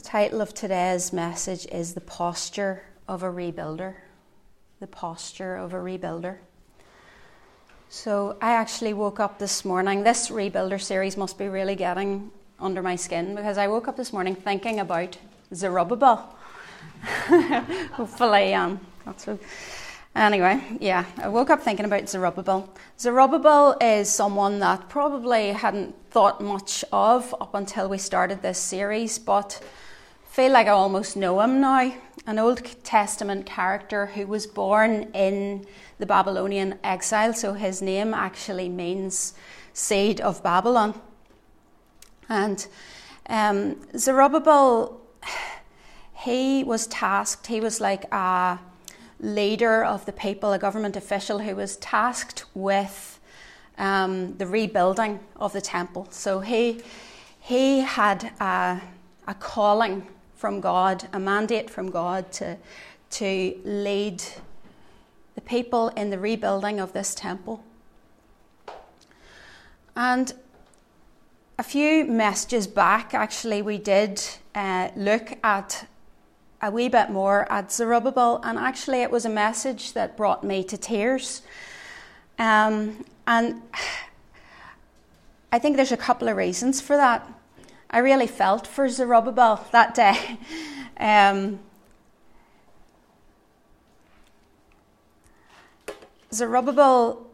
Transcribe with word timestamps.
The 0.00 0.06
title 0.06 0.40
of 0.40 0.54
today's 0.54 1.12
message 1.12 1.66
is 1.66 1.92
The 1.92 2.00
Posture 2.00 2.84
of 3.06 3.22
a 3.22 3.30
Rebuilder. 3.30 3.96
The 4.80 4.86
Posture 4.86 5.56
of 5.56 5.74
a 5.74 5.76
Rebuilder. 5.76 6.38
So, 7.90 8.38
I 8.40 8.52
actually 8.52 8.94
woke 8.94 9.20
up 9.20 9.38
this 9.38 9.62
morning. 9.62 10.02
This 10.02 10.30
Rebuilder 10.30 10.80
series 10.80 11.18
must 11.18 11.36
be 11.36 11.48
really 11.48 11.74
getting 11.74 12.30
under 12.58 12.82
my 12.82 12.96
skin 12.96 13.34
because 13.34 13.58
I 13.58 13.68
woke 13.68 13.88
up 13.88 13.98
this 13.98 14.10
morning 14.10 14.34
thinking 14.34 14.80
about 14.80 15.18
Zerubbabel. 15.54 16.34
Hopefully, 17.92 18.54
um, 18.54 18.80
that's 19.04 19.26
what. 19.26 19.38
Anyway, 20.16 20.62
yeah, 20.80 21.04
I 21.18 21.28
woke 21.28 21.50
up 21.50 21.60
thinking 21.60 21.84
about 21.84 22.08
Zerubbabel. 22.08 22.72
Zerubbabel 22.98 23.76
is 23.82 24.08
someone 24.08 24.60
that 24.60 24.88
probably 24.88 25.48
hadn't 25.48 25.94
thought 26.10 26.40
much 26.40 26.86
of 26.90 27.34
up 27.38 27.54
until 27.54 27.86
we 27.86 27.98
started 27.98 28.40
this 28.40 28.58
series, 28.58 29.18
but 29.18 29.62
feel 30.30 30.52
like 30.52 30.68
I 30.68 30.70
almost 30.70 31.16
know 31.16 31.40
him 31.40 31.60
now. 31.60 31.92
An 32.24 32.38
Old 32.38 32.62
Testament 32.84 33.46
character 33.46 34.06
who 34.06 34.28
was 34.28 34.46
born 34.46 35.10
in 35.12 35.66
the 35.98 36.06
Babylonian 36.06 36.78
exile, 36.84 37.34
so 37.34 37.54
his 37.54 37.82
name 37.82 38.14
actually 38.14 38.68
means 38.68 39.34
seed 39.72 40.20
of 40.20 40.40
Babylon. 40.40 40.94
And 42.28 42.64
um, 43.28 43.76
Zerubbabel, 43.98 45.00
he 46.14 46.62
was 46.62 46.86
tasked, 46.86 47.48
he 47.48 47.60
was 47.60 47.80
like 47.80 48.04
a 48.12 48.60
leader 49.18 49.84
of 49.84 50.06
the 50.06 50.12
people, 50.12 50.52
a 50.52 50.60
government 50.60 50.96
official 50.96 51.40
who 51.40 51.56
was 51.56 51.76
tasked 51.78 52.44
with 52.54 53.18
um, 53.78 54.36
the 54.36 54.46
rebuilding 54.46 55.18
of 55.34 55.52
the 55.52 55.60
temple. 55.60 56.06
So 56.10 56.38
he, 56.38 56.82
he 57.40 57.80
had 57.80 58.30
a, 58.40 58.80
a 59.26 59.34
calling 59.34 60.06
from 60.40 60.58
God, 60.62 61.06
a 61.12 61.20
mandate 61.20 61.68
from 61.68 61.90
God 61.90 62.32
to, 62.32 62.56
to 63.10 63.60
lead 63.62 64.24
the 65.34 65.42
people 65.42 65.88
in 65.88 66.08
the 66.08 66.18
rebuilding 66.18 66.80
of 66.80 66.94
this 66.94 67.14
temple. 67.14 67.62
And 69.94 70.32
a 71.58 71.62
few 71.62 72.06
messages 72.06 72.66
back, 72.66 73.12
actually, 73.12 73.60
we 73.60 73.76
did 73.76 74.22
uh, 74.54 74.88
look 74.96 75.36
at 75.44 75.86
a 76.62 76.70
wee 76.70 76.88
bit 76.88 77.10
more 77.10 77.46
at 77.52 77.70
Zerubbabel, 77.70 78.40
and 78.42 78.58
actually, 78.58 79.02
it 79.02 79.10
was 79.10 79.26
a 79.26 79.30
message 79.30 79.92
that 79.92 80.16
brought 80.16 80.42
me 80.42 80.64
to 80.64 80.78
tears. 80.78 81.42
Um, 82.38 83.04
and 83.26 83.60
I 85.52 85.58
think 85.58 85.76
there's 85.76 85.92
a 85.92 85.98
couple 85.98 86.28
of 86.28 86.36
reasons 86.38 86.80
for 86.80 86.96
that. 86.96 87.30
I 87.92 87.98
really 87.98 88.28
felt 88.28 88.66
for 88.66 88.88
Zerubbabel 88.88 89.66
that 89.72 89.94
day. 89.94 90.38
Um, 91.02 91.60
Zerubbabel 96.30 97.26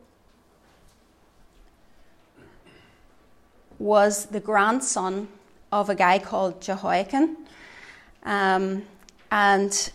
was 3.81 4.27
the 4.27 4.39
grandson 4.39 5.27
of 5.73 5.91
a 5.91 5.97
guy 5.97 6.21
called 6.21 6.61
Jehoiakim. 6.63 7.37
Um, 8.23 8.85
and 9.33 9.91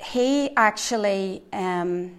he 0.00 0.56
actually, 0.56 1.42
um, 1.52 2.16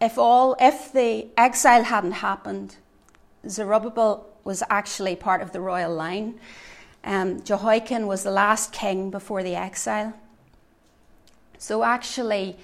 if 0.00 0.16
all, 0.16 0.56
if 0.58 0.90
the 0.92 1.26
exile 1.36 1.84
hadn't 1.84 2.12
happened, 2.12 2.76
Zerubbabel 3.46 4.26
was 4.48 4.62
actually 4.70 5.14
part 5.14 5.42
of 5.42 5.52
the 5.52 5.60
royal 5.60 5.94
line. 5.94 6.40
Um, 7.04 7.42
Jehoiakim 7.44 8.06
was 8.06 8.22
the 8.22 8.30
last 8.30 8.72
king 8.72 9.10
before 9.10 9.42
the 9.42 9.54
exile. 9.54 10.14
So 11.58 11.84
actually, 11.84 12.56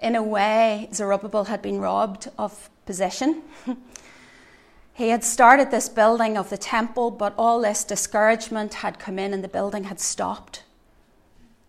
in 0.00 0.16
a 0.16 0.22
way, 0.22 0.88
Zerubbabel 0.92 1.44
had 1.44 1.62
been 1.62 1.78
robbed 1.80 2.28
of 2.36 2.68
position. 2.86 3.42
He 4.98 5.10
had 5.10 5.22
started 5.22 5.70
this 5.70 5.88
building 5.88 6.36
of 6.36 6.50
the 6.50 6.58
temple, 6.58 7.12
but 7.12 7.32
all 7.38 7.60
this 7.60 7.84
discouragement 7.84 8.74
had 8.74 8.98
come 8.98 9.16
in 9.16 9.32
and 9.32 9.44
the 9.44 9.54
building 9.58 9.84
had 9.84 10.00
stopped. 10.00 10.64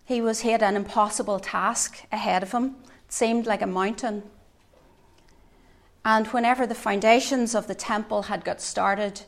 He 0.04 0.20
was 0.20 0.40
he 0.40 0.50
had 0.50 0.64
an 0.64 0.76
impossible 0.76 1.40
task 1.40 2.08
ahead 2.12 2.42
of 2.42 2.54
him. 2.54 2.78
It 3.06 3.14
seemed 3.14 3.46
like 3.46 3.62
a 3.62 3.68
mountain. 3.68 4.24
And 6.04 6.26
whenever 6.28 6.66
the 6.66 6.74
foundations 6.74 7.54
of 7.54 7.68
the 7.68 7.76
temple 7.76 8.24
had 8.24 8.44
got 8.44 8.62
started, 8.62 9.22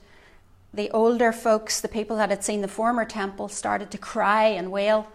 the 0.73 0.89
older 0.91 1.31
folks, 1.31 1.81
the 1.81 1.87
people 1.87 2.17
that 2.17 2.29
had 2.29 2.43
seen 2.43 2.61
the 2.61 2.67
former 2.67 3.05
temple, 3.05 3.49
started 3.49 3.91
to 3.91 3.97
cry 3.97 4.45
and 4.45 4.71
wail 4.71 5.07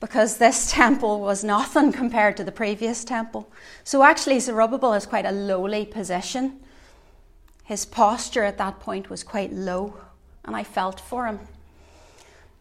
because 0.00 0.38
this 0.38 0.70
temple 0.72 1.20
was 1.20 1.44
nothing 1.44 1.92
compared 1.92 2.36
to 2.36 2.44
the 2.44 2.52
previous 2.52 3.04
temple. 3.04 3.50
So 3.84 4.02
actually, 4.02 4.40
Zerubbabel 4.40 4.94
is 4.94 5.06
quite 5.06 5.24
a 5.24 5.32
lowly 5.32 5.86
position 5.86 6.58
his 7.64 7.86
posture 7.86 8.42
at 8.42 8.58
that 8.58 8.80
point 8.80 9.08
was 9.08 9.22
quite 9.22 9.52
low, 9.52 9.96
and 10.44 10.56
I 10.56 10.64
felt 10.64 11.00
for 11.00 11.26
him. 11.26 11.40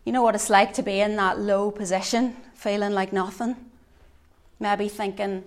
You 0.05 0.13
know 0.13 0.21
what 0.21 0.35
it's 0.35 0.49
like 0.49 0.73
to 0.75 0.83
be 0.83 0.99
in 0.99 1.15
that 1.17 1.39
low 1.39 1.71
position, 1.71 2.35
feeling 2.53 2.93
like 2.93 3.11
nothing? 3.11 3.55
Maybe 4.59 4.87
thinking, 4.87 5.43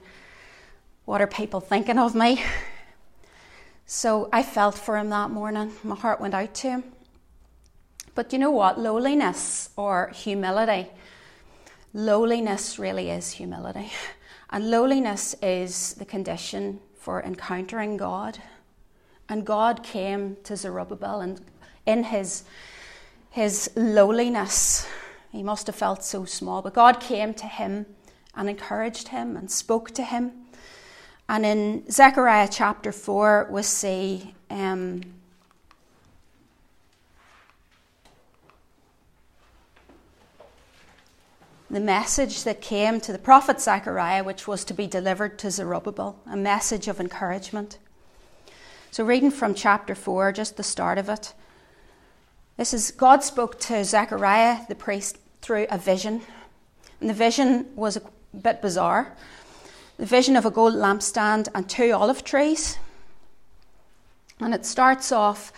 what 1.05 1.21
are 1.21 1.27
people 1.27 1.61
thinking 1.61 1.99
of 1.99 2.15
me? 2.15 2.45
So 3.87 4.29
I 4.33 4.43
felt 4.43 4.77
for 4.77 4.97
him 4.97 5.11
that 5.11 5.31
morning. 5.31 5.73
My 5.83 5.95
heart 5.95 6.21
went 6.21 6.35
out 6.35 6.55
to 6.55 6.71
him. 6.71 6.85
But 8.15 8.33
you 8.33 8.39
know 8.39 8.51
what? 8.51 8.79
Lowliness 8.79 9.71
or 9.77 10.11
humility, 10.15 10.89
lowliness 11.93 12.79
really 12.79 13.11
is 13.11 13.33
humility. 13.33 13.93
And 14.51 14.71
lowliness 14.71 15.35
is 15.43 15.95
the 15.95 16.05
condition 16.05 16.81
for 16.97 17.23
encountering 17.23 17.97
God. 17.97 18.39
And 19.29 19.45
God 19.45 19.83
came 19.83 20.37
to 20.45 20.57
Zerubbabel, 20.57 21.21
and 21.21 21.41
in 21.87 22.05
his, 22.05 22.45
his 23.31 23.71
lowliness, 23.75 24.87
he 25.33 25.43
must 25.43 25.67
have 25.67 25.77
felt 25.77 26.05
so 26.05 26.25
small, 26.25 26.63
but 26.63 26.75
God 26.75 27.01
came 27.01 27.35
to 27.35 27.47
him 27.47 27.87
and 28.37 28.49
encouraged 28.49 29.09
him 29.09 29.37
and 29.37 29.51
spoke 29.51 29.91
to 29.93 30.05
him. 30.05 30.44
And 31.29 31.47
in 31.47 31.91
Zechariah 31.91 32.49
chapter 32.51 32.93
4, 32.93 33.49
we 33.51 33.63
see 33.63 34.35
um, 34.51 35.01
the 41.71 41.81
message 41.81 42.45
that 42.45 42.61
came 42.61 43.01
to 43.01 43.11
the 43.11 43.19
prophet 43.19 43.61
Zechariah, 43.61 44.23
which 44.23 44.47
was 44.47 44.65
to 44.65 44.75
be 44.75 44.87
delivered 44.87 45.39
to 45.39 45.51
Zerubbabel, 45.51 46.19
a 46.27 46.37
message 46.37 46.89
of 46.89 47.01
encouragement. 47.01 47.79
So, 48.91 49.03
reading 49.03 49.31
from 49.31 49.55
chapter 49.55 49.95
4, 49.95 50.31
just 50.31 50.57
the 50.57 50.63
start 50.63 50.99
of 50.99 51.09
it. 51.09 51.33
This 52.59 52.73
is 52.75 52.91
God 52.93 53.25
spoke 53.25 53.59
to 53.61 53.83
Zechariah 53.83 54.67
the 54.69 54.77
priest 54.77 55.19
through 55.41 55.67
a 55.71 55.79
vision. 55.79 56.21
And 57.01 57.11
the 57.11 57.15
vision 57.15 57.67
was 57.75 57.97
a 57.97 58.03
bit 58.37 58.63
bizarre. 58.63 59.17
The 59.97 60.07
vision 60.07 60.37
of 60.37 60.45
a 60.45 60.51
gold 60.51 60.75
lampstand 60.75 61.49
and 61.55 61.69
two 61.69 61.93
olive 61.93 62.25
trees. 62.25 62.79
And 64.41 64.53
it 64.53 64.67
starts 64.67 65.13
off 65.13 65.53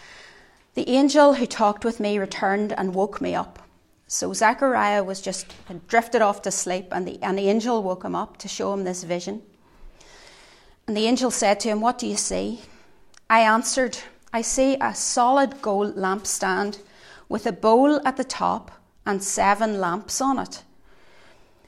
The 0.74 0.88
angel 0.90 1.34
who 1.34 1.46
talked 1.46 1.84
with 1.84 2.00
me 2.00 2.18
returned 2.18 2.74
and 2.76 2.94
woke 2.94 3.20
me 3.20 3.34
up. 3.34 3.66
So 4.08 4.32
Zechariah 4.32 5.02
was 5.02 5.20
just 5.20 5.54
drifted 5.88 6.22
off 6.22 6.42
to 6.42 6.50
sleep, 6.50 6.88
and 6.92 7.08
the, 7.08 7.18
and 7.22 7.36
the 7.36 7.48
angel 7.48 7.82
woke 7.82 8.04
him 8.04 8.14
up 8.14 8.36
to 8.38 8.48
show 8.48 8.72
him 8.72 8.84
this 8.84 9.02
vision. 9.02 9.42
And 10.86 10.96
the 10.96 11.06
angel 11.06 11.30
said 11.30 11.58
to 11.60 11.68
him, 11.70 11.80
What 11.80 11.98
do 11.98 12.06
you 12.06 12.16
see? 12.16 12.60
I 13.28 13.40
answered, 13.40 13.98
I 14.32 14.42
see 14.42 14.76
a 14.80 14.94
solid 14.94 15.60
gold 15.60 15.96
lampstand 15.96 16.78
with 17.28 17.46
a 17.46 17.52
bowl 17.52 18.06
at 18.06 18.16
the 18.16 18.24
top 18.24 18.70
and 19.04 19.22
seven 19.22 19.80
lamps 19.80 20.20
on 20.20 20.38
it, 20.38 20.62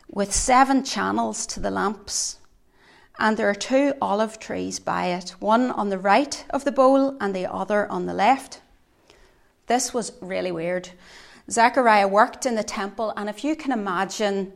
with 0.09 0.33
seven 0.33 0.85
channels 0.85 1.47
to 1.47 1.61
the 1.61 1.71
lamps. 1.71 2.39
And 3.19 3.37
there 3.37 3.51
are 3.51 3.55
two 3.55 3.95
olive 4.01 4.39
trees 4.39 4.79
by 4.79 5.07
it, 5.07 5.31
one 5.41 5.71
on 5.73 5.89
the 5.89 5.99
right 5.99 6.45
of 6.51 6.65
the 6.65 6.73
bowl 6.73 7.17
and 7.21 7.35
the 7.35 7.53
other 7.53 7.91
on 7.91 8.07
the 8.07 8.15
left. 8.15 8.61
This 9.67 9.93
was 9.93 10.13
really 10.21 10.53
weird. 10.53 10.91
Zechariah 11.51 12.07
worked 12.07 12.47
in 12.47 12.55
the 12.55 12.63
temple, 12.63 13.13
and 13.17 13.29
if 13.29 13.43
you 13.43 13.57
can 13.57 13.73
imagine, 13.73 14.53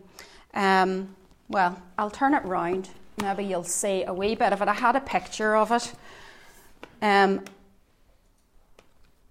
um, 0.54 1.16
well, 1.48 1.82
I'll 1.98 2.10
turn 2.10 2.34
it 2.34 2.44
round. 2.44 2.90
Maybe 3.20 3.44
you'll 3.44 3.64
see 3.64 4.04
a 4.04 4.12
wee 4.12 4.34
bit 4.34 4.52
of 4.52 4.62
it. 4.62 4.68
I 4.68 4.74
had 4.74 4.96
a 4.96 5.00
picture 5.00 5.56
of 5.56 5.72
it. 5.72 5.92
Um, 7.00 7.44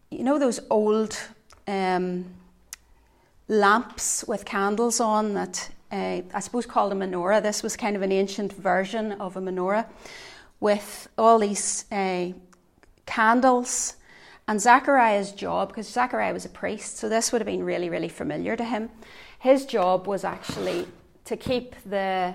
you 0.09 0.23
know 0.23 0.37
those 0.37 0.59
old 0.69 1.17
um, 1.67 2.25
lamps 3.47 4.25
with 4.27 4.43
candles 4.43 4.99
on 4.99 5.33
that 5.35 5.69
uh, 5.91 6.21
I 6.33 6.39
suppose 6.39 6.65
called 6.65 6.91
a 6.93 6.95
menorah. 6.95 7.41
This 7.41 7.63
was 7.63 7.75
kind 7.75 7.95
of 7.95 8.01
an 8.01 8.11
ancient 8.11 8.53
version 8.53 9.13
of 9.13 9.37
a 9.37 9.41
menorah 9.41 9.85
with 10.59 11.09
all 11.17 11.39
these 11.39 11.85
uh, 11.91 12.29
candles 13.05 13.95
And 14.47 14.59
Zechariah's 14.59 15.31
job, 15.31 15.69
because 15.69 15.87
Zachariah 15.87 16.33
was 16.33 16.45
a 16.45 16.49
priest, 16.49 16.97
so 16.97 17.07
this 17.07 17.31
would 17.31 17.41
have 17.41 17.45
been 17.45 17.63
really, 17.63 17.89
really 17.89 18.09
familiar 18.09 18.55
to 18.55 18.65
him, 18.65 18.89
his 19.39 19.65
job 19.65 20.07
was 20.07 20.23
actually 20.23 20.87
to 21.25 21.37
keep 21.37 21.75
the 21.85 22.33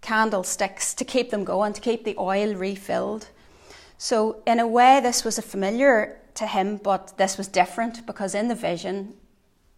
candlesticks, 0.00 0.94
to 0.94 1.04
keep 1.04 1.30
them 1.30 1.44
going, 1.44 1.72
to 1.72 1.80
keep 1.80 2.04
the 2.04 2.16
oil 2.18 2.54
refilled. 2.54 3.28
So, 3.98 4.42
in 4.46 4.58
a 4.58 4.66
way, 4.66 5.00
this 5.00 5.24
was 5.24 5.38
a 5.38 5.42
familiar 5.42 6.18
to 6.34 6.46
him, 6.46 6.76
but 6.76 7.16
this 7.16 7.38
was 7.38 7.48
different 7.48 8.04
because 8.04 8.34
in 8.34 8.48
the 8.48 8.54
vision, 8.54 9.14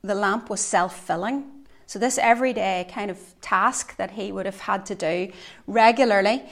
the 0.02 0.14
lamp 0.14 0.50
was 0.50 0.60
self 0.60 1.06
filling. 1.06 1.63
So, 1.86 1.98
this 1.98 2.18
everyday 2.18 2.86
kind 2.90 3.10
of 3.10 3.18
task 3.40 3.96
that 3.96 4.12
he 4.12 4.32
would 4.32 4.46
have 4.46 4.60
had 4.60 4.86
to 4.86 4.94
do 4.94 5.32
regularly, 5.66 6.42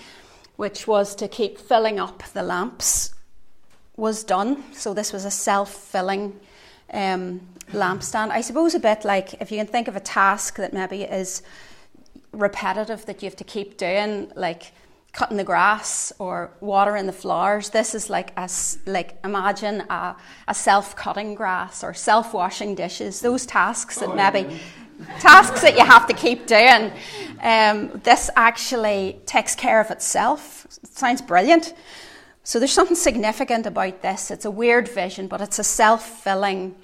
which 0.57 0.87
was 0.87 1.15
to 1.17 1.29
keep 1.29 1.59
filling 1.59 1.99
up 1.99 2.23
the 2.35 2.43
lamps, 2.43 3.15
was 3.97 4.25
done. 4.25 4.63
So, 4.73 4.95
this 4.95 5.13
was 5.13 5.25
a 5.25 5.31
self 5.31 5.73
filling 5.73 6.39
um, 6.93 7.41
lampstand. 7.73 8.31
I 8.31 8.41
suppose 8.43 8.75
a 8.75 8.81
bit 8.81 9.05
like 9.05 9.35
if 9.41 9.51
you 9.51 9.59
can 9.59 9.67
think 9.67 9.89
of 9.89 9.97
a 9.97 10.01
task 10.01 10.57
that 10.57 10.73
maybe 10.73 11.03
is 11.03 11.43
repetitive 12.33 13.07
that 13.07 13.23
you 13.23 13.29
have 13.29 13.37
to 13.37 13.45
keep 13.45 13.77
doing, 13.77 14.31
like 14.35 14.73
cutting 15.13 15.37
the 15.37 15.45
grass 15.45 16.13
or 16.19 16.51
watering 16.61 17.07
the 17.07 17.13
flowers. 17.13 17.71
This 17.71 17.95
is 17.95 18.09
like 18.09 18.33
a, 18.37 18.49
like 18.87 19.19
imagine 19.25 19.83
a, 19.91 20.17
a 20.49 20.55
self-cutting 20.55 21.35
grass 21.35 21.85
or 21.85 21.93
self-washing 21.93 22.75
dishes. 22.75 23.21
Those 23.21 23.45
tasks 23.45 23.99
that 23.99 24.15
maybe 24.17 24.59
tasks 25.21 25.63
that 25.63 25.77
you 25.77 25.85
have 25.85 26.07
to 26.07 26.15
keep 26.15 26.47
doing. 26.47 26.93
Um, 27.41 28.01
this 28.05 28.31
actually 28.37 29.21
takes 29.27 29.55
care 29.55 29.81
of 29.81 29.91
itself. 29.91 30.67
It 30.83 30.97
sounds 30.97 31.23
brilliant. 31.23 31.75
So 32.45 32.59
there's 32.59 32.73
something 32.73 32.97
significant 32.97 33.67
about 33.67 34.03
this. 34.03 34.31
It's 34.31 34.45
a 34.45 34.51
weird 34.51 34.89
vision, 34.89 35.29
but 35.29 35.41
it's 35.41 35.59
a 35.59 35.65
self-filling 35.65 36.75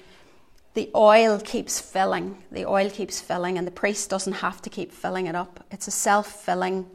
the 0.73 0.89
oil 0.95 1.39
keeps 1.39 1.79
filling. 1.79 2.43
The 2.51 2.65
oil 2.65 2.89
keeps 2.89 3.19
filling, 3.19 3.57
and 3.57 3.65
the 3.65 3.71
priest 3.71 4.09
doesn't 4.09 4.33
have 4.33 4.61
to 4.61 4.69
keep 4.69 4.91
filling 4.91 5.27
it 5.27 5.35
up. 5.35 5.65
It's 5.71 5.87
a 5.87 5.91
self 5.91 6.27
filling 6.45 6.85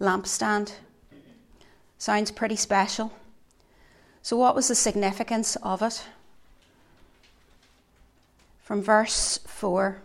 lampstand. 0.00 0.72
Sounds 1.98 2.30
pretty 2.30 2.56
special. 2.56 3.12
So, 4.22 4.36
what 4.36 4.54
was 4.54 4.68
the 4.68 4.74
significance 4.74 5.56
of 5.56 5.82
it? 5.82 6.04
From 8.62 8.82
verse 8.82 9.38
4 9.46 10.00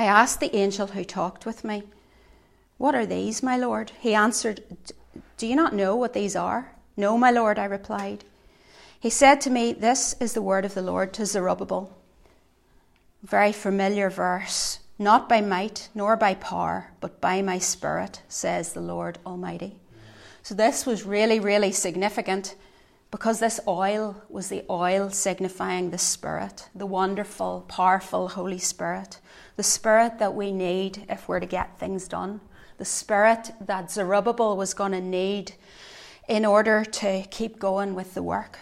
I 0.00 0.04
asked 0.04 0.40
the 0.40 0.56
angel 0.56 0.86
who 0.86 1.04
talked 1.04 1.44
with 1.44 1.62
me, 1.62 1.82
What 2.78 2.94
are 2.94 3.04
these, 3.04 3.42
my 3.42 3.58
lord? 3.58 3.92
He 4.00 4.14
answered, 4.14 4.62
Do 5.36 5.46
you 5.46 5.54
not 5.54 5.74
know 5.74 5.94
what 5.94 6.14
these 6.14 6.34
are? 6.34 6.72
No, 6.96 7.18
my 7.18 7.30
lord, 7.30 7.58
I 7.58 7.66
replied. 7.66 8.24
He 8.98 9.10
said 9.10 9.42
to 9.42 9.50
me, 9.50 9.74
This 9.74 10.14
is 10.18 10.32
the 10.32 10.40
word 10.40 10.64
of 10.64 10.72
the 10.72 10.80
Lord 10.80 11.12
to 11.12 11.26
Zerubbabel. 11.26 11.94
Very 13.22 13.52
familiar 13.52 14.08
verse. 14.08 14.78
Not 14.98 15.28
by 15.28 15.42
might 15.42 15.90
nor 15.94 16.16
by 16.16 16.32
power, 16.32 16.92
but 17.02 17.20
by 17.20 17.42
my 17.42 17.58
spirit, 17.58 18.22
says 18.26 18.72
the 18.72 18.80
Lord 18.80 19.18
Almighty. 19.26 19.76
So 20.42 20.54
this 20.54 20.86
was 20.86 21.04
really, 21.04 21.38
really 21.38 21.72
significant 21.72 22.54
because 23.10 23.38
this 23.38 23.60
oil 23.68 24.22
was 24.30 24.48
the 24.48 24.64
oil 24.70 25.10
signifying 25.10 25.90
the 25.90 25.98
Spirit, 25.98 26.70
the 26.74 26.86
wonderful, 26.86 27.66
powerful 27.68 28.28
Holy 28.28 28.58
Spirit, 28.58 29.18
the 29.60 29.64
Spirit 29.64 30.18
that 30.18 30.34
we 30.34 30.52
need 30.52 31.04
if 31.10 31.28
we're 31.28 31.38
to 31.38 31.44
get 31.44 31.78
things 31.78 32.08
done, 32.08 32.40
the 32.78 32.84
Spirit 32.86 33.50
that 33.60 33.90
Zerubbabel 33.90 34.56
was 34.56 34.72
going 34.72 34.92
to 34.92 35.02
need 35.02 35.52
in 36.26 36.46
order 36.46 36.82
to 36.82 37.24
keep 37.30 37.58
going 37.58 37.94
with 37.94 38.14
the 38.14 38.22
work. 38.22 38.60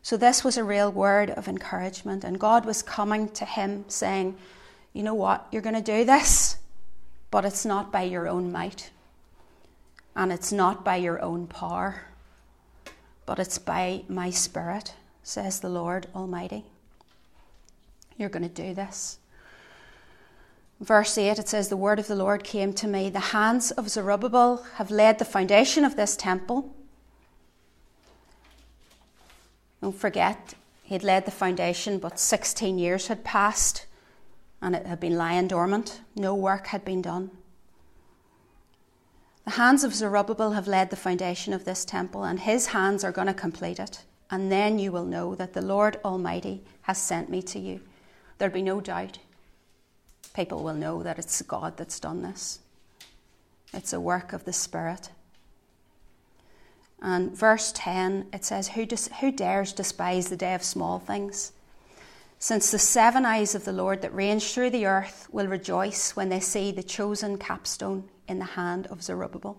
So, 0.00 0.16
this 0.16 0.44
was 0.44 0.56
a 0.56 0.62
real 0.62 0.92
word 0.92 1.30
of 1.30 1.48
encouragement, 1.48 2.22
and 2.22 2.38
God 2.38 2.64
was 2.64 2.84
coming 2.84 3.30
to 3.30 3.44
him 3.44 3.84
saying, 3.88 4.36
You 4.92 5.02
know 5.02 5.14
what? 5.14 5.48
You're 5.50 5.60
going 5.60 5.74
to 5.74 5.98
do 5.98 6.04
this, 6.04 6.56
but 7.32 7.44
it's 7.44 7.66
not 7.66 7.90
by 7.90 8.02
your 8.02 8.28
own 8.28 8.52
might, 8.52 8.90
and 10.14 10.30
it's 10.30 10.52
not 10.52 10.84
by 10.84 10.98
your 10.98 11.20
own 11.20 11.48
power, 11.48 12.02
but 13.26 13.40
it's 13.40 13.58
by 13.58 14.04
my 14.08 14.30
Spirit, 14.30 14.94
says 15.24 15.58
the 15.58 15.68
Lord 15.68 16.06
Almighty. 16.14 16.64
You're 18.16 18.28
going 18.28 18.48
to 18.48 18.62
do 18.62 18.72
this. 18.72 19.18
Verse 20.82 21.16
8, 21.16 21.38
it 21.38 21.48
says, 21.48 21.68
The 21.68 21.76
word 21.76 22.00
of 22.00 22.08
the 22.08 22.16
Lord 22.16 22.42
came 22.42 22.72
to 22.74 22.88
me. 22.88 23.08
The 23.08 23.20
hands 23.20 23.70
of 23.70 23.88
Zerubbabel 23.88 24.66
have 24.74 24.90
laid 24.90 25.20
the 25.20 25.24
foundation 25.24 25.84
of 25.84 25.94
this 25.94 26.16
temple. 26.16 26.74
Don't 29.80 29.96
forget, 29.96 30.54
he 30.82 30.94
had 30.94 31.04
laid 31.04 31.24
the 31.24 31.30
foundation, 31.30 31.98
but 31.98 32.18
16 32.18 32.78
years 32.78 33.06
had 33.06 33.22
passed 33.22 33.86
and 34.60 34.76
it 34.76 34.86
had 34.86 35.00
been 35.00 35.16
lying 35.16 35.48
dormant. 35.48 36.00
No 36.14 36.34
work 36.34 36.68
had 36.68 36.84
been 36.84 37.02
done. 37.02 37.30
The 39.44 39.52
hands 39.52 39.82
of 39.82 39.94
Zerubbabel 39.94 40.52
have 40.52 40.68
laid 40.68 40.90
the 40.90 40.96
foundation 40.96 41.52
of 41.52 41.64
this 41.64 41.84
temple, 41.84 42.22
and 42.22 42.38
his 42.38 42.66
hands 42.68 43.02
are 43.02 43.10
going 43.10 43.26
to 43.26 43.34
complete 43.34 43.80
it. 43.80 44.04
And 44.30 44.52
then 44.52 44.78
you 44.78 44.92
will 44.92 45.04
know 45.04 45.34
that 45.34 45.52
the 45.52 45.60
Lord 45.60 45.98
Almighty 46.04 46.62
has 46.82 46.98
sent 46.98 47.28
me 47.28 47.42
to 47.42 47.58
you. 47.58 47.80
There'll 48.38 48.54
be 48.54 48.62
no 48.62 48.80
doubt. 48.80 49.18
People 50.34 50.62
will 50.62 50.74
know 50.74 51.02
that 51.02 51.18
it's 51.18 51.42
God 51.42 51.76
that's 51.76 52.00
done 52.00 52.22
this. 52.22 52.60
It's 53.72 53.92
a 53.92 54.00
work 54.00 54.32
of 54.32 54.44
the 54.44 54.52
Spirit. 54.52 55.10
And 57.00 57.36
verse 57.36 57.72
10, 57.74 58.28
it 58.32 58.44
says, 58.44 58.68
who, 58.68 58.86
dis- 58.86 59.10
who 59.20 59.32
dares 59.32 59.72
despise 59.72 60.28
the 60.28 60.36
day 60.36 60.54
of 60.54 60.62
small 60.62 60.98
things? 60.98 61.52
Since 62.38 62.70
the 62.70 62.78
seven 62.78 63.24
eyes 63.24 63.54
of 63.54 63.64
the 63.64 63.72
Lord 63.72 64.02
that 64.02 64.14
range 64.14 64.52
through 64.52 64.70
the 64.70 64.86
earth 64.86 65.28
will 65.30 65.46
rejoice 65.46 66.16
when 66.16 66.28
they 66.28 66.40
see 66.40 66.72
the 66.72 66.82
chosen 66.82 67.38
capstone 67.38 68.08
in 68.28 68.38
the 68.38 68.44
hand 68.44 68.86
of 68.86 69.02
Zerubbabel. 69.02 69.58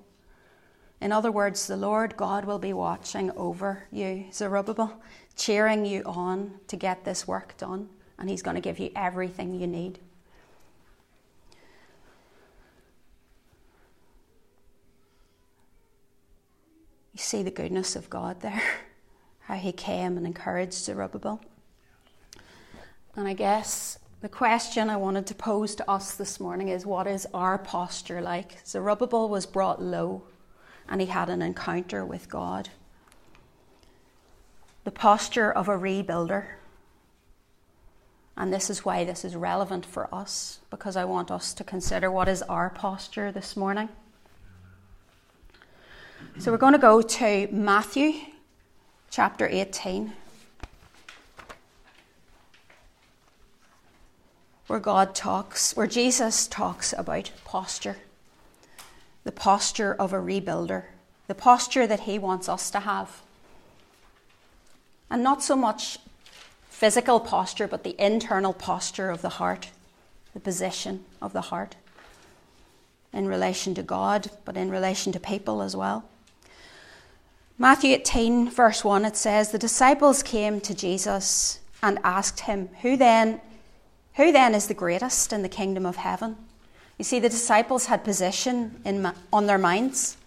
In 1.00 1.12
other 1.12 1.32
words, 1.32 1.68
the 1.68 1.76
Lord 1.76 2.16
God 2.16 2.46
will 2.46 2.60
be 2.60 2.72
watching 2.72 3.30
over 3.32 3.84
you, 3.92 4.26
Zerubbabel, 4.32 5.02
cheering 5.36 5.86
you 5.86 6.02
on 6.06 6.60
to 6.68 6.78
get 6.78 7.04
this 7.04 7.28
work 7.28 7.58
done, 7.58 7.90
and 8.18 8.30
He's 8.30 8.42
going 8.42 8.56
to 8.56 8.62
give 8.62 8.80
you 8.80 8.90
everything 8.96 9.54
you 9.54 9.68
need. 9.68 10.00
You 17.14 17.20
see 17.20 17.44
the 17.44 17.52
goodness 17.52 17.96
of 17.96 18.10
God 18.10 18.42
there, 18.42 18.62
how 19.42 19.56
He 19.56 19.72
came 19.72 20.18
and 20.18 20.26
encouraged 20.26 20.74
Zerubbabel. 20.74 21.42
And 23.16 23.28
I 23.28 23.34
guess 23.34 24.00
the 24.22 24.30
question 24.30 24.90
I 24.90 24.98
wanted 24.98 25.28
to 25.28 25.36
pose 25.36 25.76
to 25.76 25.92
us 25.92 26.16
this 26.16 26.40
morning 26.40 26.70
is 26.70 26.86
what 26.86 27.08
is 27.08 27.28
our 27.34 27.58
posture 27.58 28.22
like? 28.22 28.66
Zerubbabel 28.66 29.30
was 29.30 29.46
brought 29.46 29.82
low 29.82 30.24
and 30.88 31.02
he 31.02 31.08
had 31.08 31.30
an 31.30 31.42
encounter 31.42 32.06
with 32.06 32.30
God. 32.30 32.70
The 34.84 34.92
posture 34.92 35.52
of 35.52 35.68
a 35.68 35.78
rebuilder. 35.78 36.46
And 38.36 38.52
this 38.52 38.70
is 38.70 38.84
why 38.84 39.04
this 39.04 39.24
is 39.24 39.36
relevant 39.36 39.86
for 39.86 40.14
us, 40.14 40.60
because 40.70 40.96
I 40.96 41.06
want 41.06 41.30
us 41.30 41.54
to 41.54 41.64
consider 41.64 42.10
what 42.10 42.28
is 42.28 42.42
our 42.44 42.70
posture 42.70 43.32
this 43.32 43.56
morning. 43.56 43.90
So 46.40 46.52
we're 46.52 46.58
going 46.58 46.74
to 46.74 46.80
go 46.80 47.02
to 47.02 47.48
Matthew 47.52 48.14
chapter 49.10 49.48
18, 49.48 50.14
where 54.68 54.80
God 54.80 55.16
talks, 55.16 55.76
where 55.76 55.88
Jesus 55.88 56.48
talks 56.48 56.94
about 56.98 57.32
posture, 57.46 57.98
the 59.24 59.32
posture 59.32 59.94
of 59.94 60.12
a 60.14 60.18
rebuilder, 60.18 60.84
the 61.28 61.36
posture 61.36 61.88
that 61.88 62.02
he 62.02 62.18
wants 62.20 62.50
us 62.50 62.72
to 62.72 62.82
have. 62.82 63.22
And 65.10 65.24
not 65.24 65.44
so 65.44 65.56
much 65.56 66.00
physical 66.68 67.20
posture, 67.20 67.68
but 67.68 67.84
the 67.84 67.96
internal 68.04 68.54
posture 68.54 69.12
of 69.12 69.22
the 69.22 69.30
heart, 69.30 69.70
the 70.34 70.40
position 70.40 71.06
of 71.22 71.34
the 71.34 71.42
heart. 71.42 71.76
In 73.14 73.28
relation 73.28 73.76
to 73.76 73.84
God, 73.84 74.32
but 74.44 74.58
in 74.58 74.72
relation 74.72 75.14
to 75.14 75.20
people 75.20 75.62
as 75.62 75.76
well. 75.76 76.04
Matthew 77.60 77.94
18, 77.94 78.50
verse 78.50 78.84
1, 78.84 79.06
it 79.06 79.16
says, 79.16 79.52
The 79.52 79.60
disciples 79.60 80.24
came 80.24 80.60
to 80.62 80.74
Jesus 80.74 81.60
and 81.84 82.00
asked 82.04 82.42
him, 82.42 82.70
Who 82.82 82.98
then, 82.98 83.42
who 84.16 84.32
then 84.32 84.56
is 84.56 84.66
the 84.68 84.74
greatest 84.74 85.32
in 85.32 85.44
the 85.44 85.50
kingdom 85.50 85.86
of 85.86 85.98
heaven? 85.98 86.36
You 86.98 87.06
see, 87.06 87.20
the 87.20 87.30
disciples 87.30 87.86
had 87.86 88.04
position 88.04 88.82
in, 88.84 89.12
on 89.32 89.46
their 89.46 89.60
minds. 89.60 90.18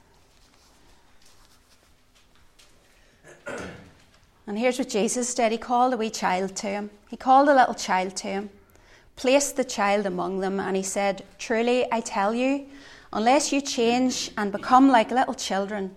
And 4.47 4.57
here's 4.57 4.79
what 4.79 4.89
Jesus 4.89 5.35
did 5.35 5.51
He 5.51 5.59
called 5.59 5.95
a 5.95 5.97
wee 5.97 6.11
child 6.11 6.55
to 6.57 6.69
him. 6.69 6.91
He 7.11 7.17
called 7.17 7.49
a 7.49 7.55
little 7.55 7.75
child 7.75 8.15
to 8.17 8.29
him, 8.29 8.51
placed 9.17 9.57
the 9.57 9.65
child 9.65 10.07
among 10.07 10.39
them, 10.39 10.61
and 10.61 10.77
he 10.77 10.83
said, 10.85 11.25
Truly, 11.39 11.87
I 11.91 12.01
tell 12.01 12.33
you, 12.33 12.67
unless 13.13 13.53
you 13.53 13.61
change 13.61 14.31
and 14.39 14.53
become 14.53 14.89
like 14.89 15.11
little 15.11 15.35
children, 15.35 15.97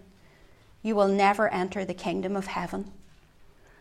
you 0.82 0.96
will 0.96 1.08
never 1.08 1.50
enter 1.50 1.84
the 1.84 1.94
kingdom 1.94 2.36
of 2.36 2.48
heaven. 2.48 2.92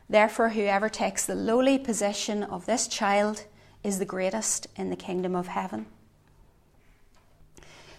Therefore, 0.09 0.50
whoever 0.50 0.88
takes 0.88 1.26
the 1.26 1.35
lowly 1.35 1.78
position 1.78 2.43
of 2.43 2.67
this 2.67 2.88
child 2.88 3.45
is 3.85 3.99
the 3.99 4.05
greatest 4.05 4.67
in 4.76 4.90
the 4.90 4.97
kingdom 4.97 5.35
of 5.35 5.49
heaven. 5.49 5.87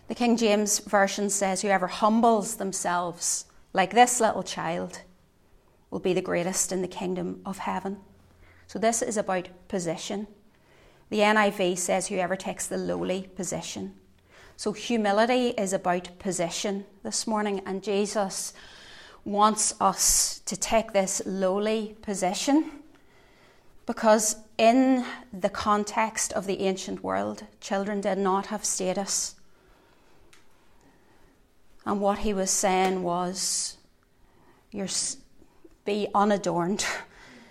The 0.08 0.16
King 0.16 0.38
James 0.38 0.80
Version 0.80 1.30
says, 1.30 1.62
Whoever 1.62 1.88
humbles 1.88 2.56
themselves 2.56 3.46
like 3.74 3.94
this 3.94 4.20
little 4.20 4.42
child 4.42 5.02
will 5.92 6.00
be 6.00 6.14
the 6.14 6.22
greatest 6.22 6.72
in 6.72 6.82
the 6.82 6.88
kingdom 6.88 7.42
of 7.46 7.60
heaven. 7.60 7.98
So, 8.66 8.80
this 8.80 9.02
is 9.04 9.18
about 9.18 9.50
position. 9.68 10.28
The 11.10 11.20
NIV 11.20 11.78
says, 11.78 12.08
Whoever 12.08 12.36
takes 12.36 12.66
the 12.66 12.78
lowly 12.78 13.30
position. 13.36 13.94
So, 14.58 14.74
humility 14.74 15.50
is 15.50 15.74
about 15.74 16.18
position 16.18 16.86
this 17.04 17.28
morning, 17.28 17.62
and 17.66 17.84
Jesus 17.84 18.54
wants 19.26 19.74
us 19.80 20.40
to 20.46 20.56
take 20.58 20.94
this 20.94 21.22
lowly 21.26 21.96
position 22.02 22.72
because, 23.86 24.36
in 24.58 25.04
the 25.34 25.50
context 25.50 26.32
of 26.34 26.46
the 26.46 26.62
ancient 26.62 27.04
world, 27.04 27.44
children 27.60 28.02
did 28.02 28.18
not 28.18 28.48
have 28.48 28.64
status. 28.64 29.36
And 31.86 32.00
what 32.00 32.20
he 32.20 32.34
was 32.34 32.52
saying 32.52 33.02
was, 33.02 33.78
you're, 34.72 34.88
be 35.86 36.08
unadorned. 36.14 36.86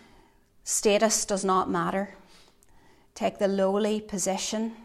Status 0.65 1.25
does 1.25 1.45
not 1.45 1.69
matter. 1.69 2.15
Take 3.15 3.39
the 3.39 3.49
lowly 3.49 4.01
position 4.01 4.77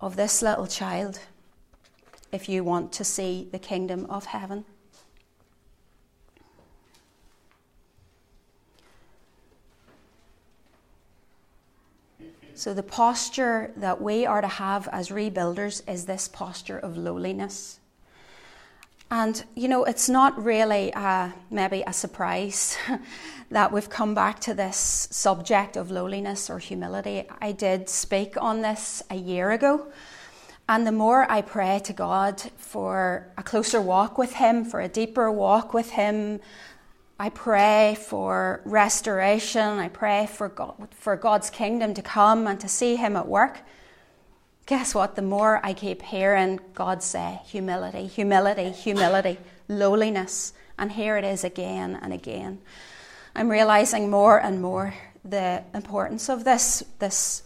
of 0.00 0.16
this 0.16 0.42
little 0.42 0.66
child 0.66 1.20
if 2.32 2.48
you 2.48 2.64
want 2.64 2.92
to 2.92 3.04
see 3.04 3.48
the 3.52 3.58
kingdom 3.58 4.06
of 4.08 4.26
heaven. 4.26 4.64
So, 12.54 12.74
the 12.74 12.82
posture 12.82 13.72
that 13.76 14.00
we 14.00 14.24
are 14.24 14.40
to 14.40 14.48
have 14.48 14.86
as 14.92 15.08
rebuilders 15.08 15.82
is 15.88 16.06
this 16.06 16.28
posture 16.28 16.78
of 16.78 16.96
lowliness. 16.96 17.80
And, 19.10 19.44
you 19.54 19.68
know, 19.68 19.84
it's 19.84 20.08
not 20.08 20.42
really 20.42 20.92
uh, 20.94 21.30
maybe 21.50 21.82
a 21.86 21.92
surprise 21.92 22.78
that 23.50 23.72
we've 23.72 23.90
come 23.90 24.14
back 24.14 24.38
to 24.40 24.54
this 24.54 25.08
subject 25.10 25.76
of 25.76 25.90
lowliness 25.90 26.48
or 26.48 26.58
humility. 26.58 27.24
I 27.40 27.52
did 27.52 27.88
speak 27.88 28.40
on 28.40 28.62
this 28.62 29.02
a 29.10 29.16
year 29.16 29.50
ago. 29.50 29.88
And 30.72 30.86
the 30.86 30.92
more 30.92 31.30
I 31.30 31.42
pray 31.42 31.82
to 31.84 31.92
God 31.92 32.40
for 32.56 33.26
a 33.36 33.42
closer 33.42 33.78
walk 33.78 34.16
with 34.16 34.32
Him, 34.32 34.64
for 34.64 34.80
a 34.80 34.88
deeper 34.88 35.30
walk 35.30 35.74
with 35.74 35.90
Him, 35.90 36.40
I 37.20 37.28
pray 37.28 37.94
for 38.00 38.62
restoration. 38.64 39.78
I 39.78 39.88
pray 39.88 40.26
for, 40.32 40.48
God, 40.48 40.88
for 40.92 41.14
God's 41.14 41.50
kingdom 41.50 41.92
to 41.92 42.00
come 42.00 42.46
and 42.46 42.58
to 42.58 42.68
see 42.68 42.96
Him 42.96 43.16
at 43.16 43.28
work. 43.28 43.60
Guess 44.64 44.94
what? 44.94 45.14
The 45.14 45.20
more 45.20 45.60
I 45.62 45.74
keep 45.74 46.00
hearing 46.00 46.58
God 46.72 47.02
say 47.02 47.40
humility, 47.44 48.06
humility, 48.06 48.70
humility, 48.70 49.36
lowliness, 49.68 50.54
and 50.78 50.92
here 50.92 51.18
it 51.18 51.24
is 51.24 51.44
again 51.44 51.98
and 52.00 52.14
again. 52.14 52.62
I'm 53.36 53.50
realizing 53.50 54.08
more 54.08 54.38
and 54.40 54.62
more 54.62 54.94
the 55.22 55.64
importance 55.74 56.30
of 56.30 56.44
this, 56.44 56.82
this 56.98 57.42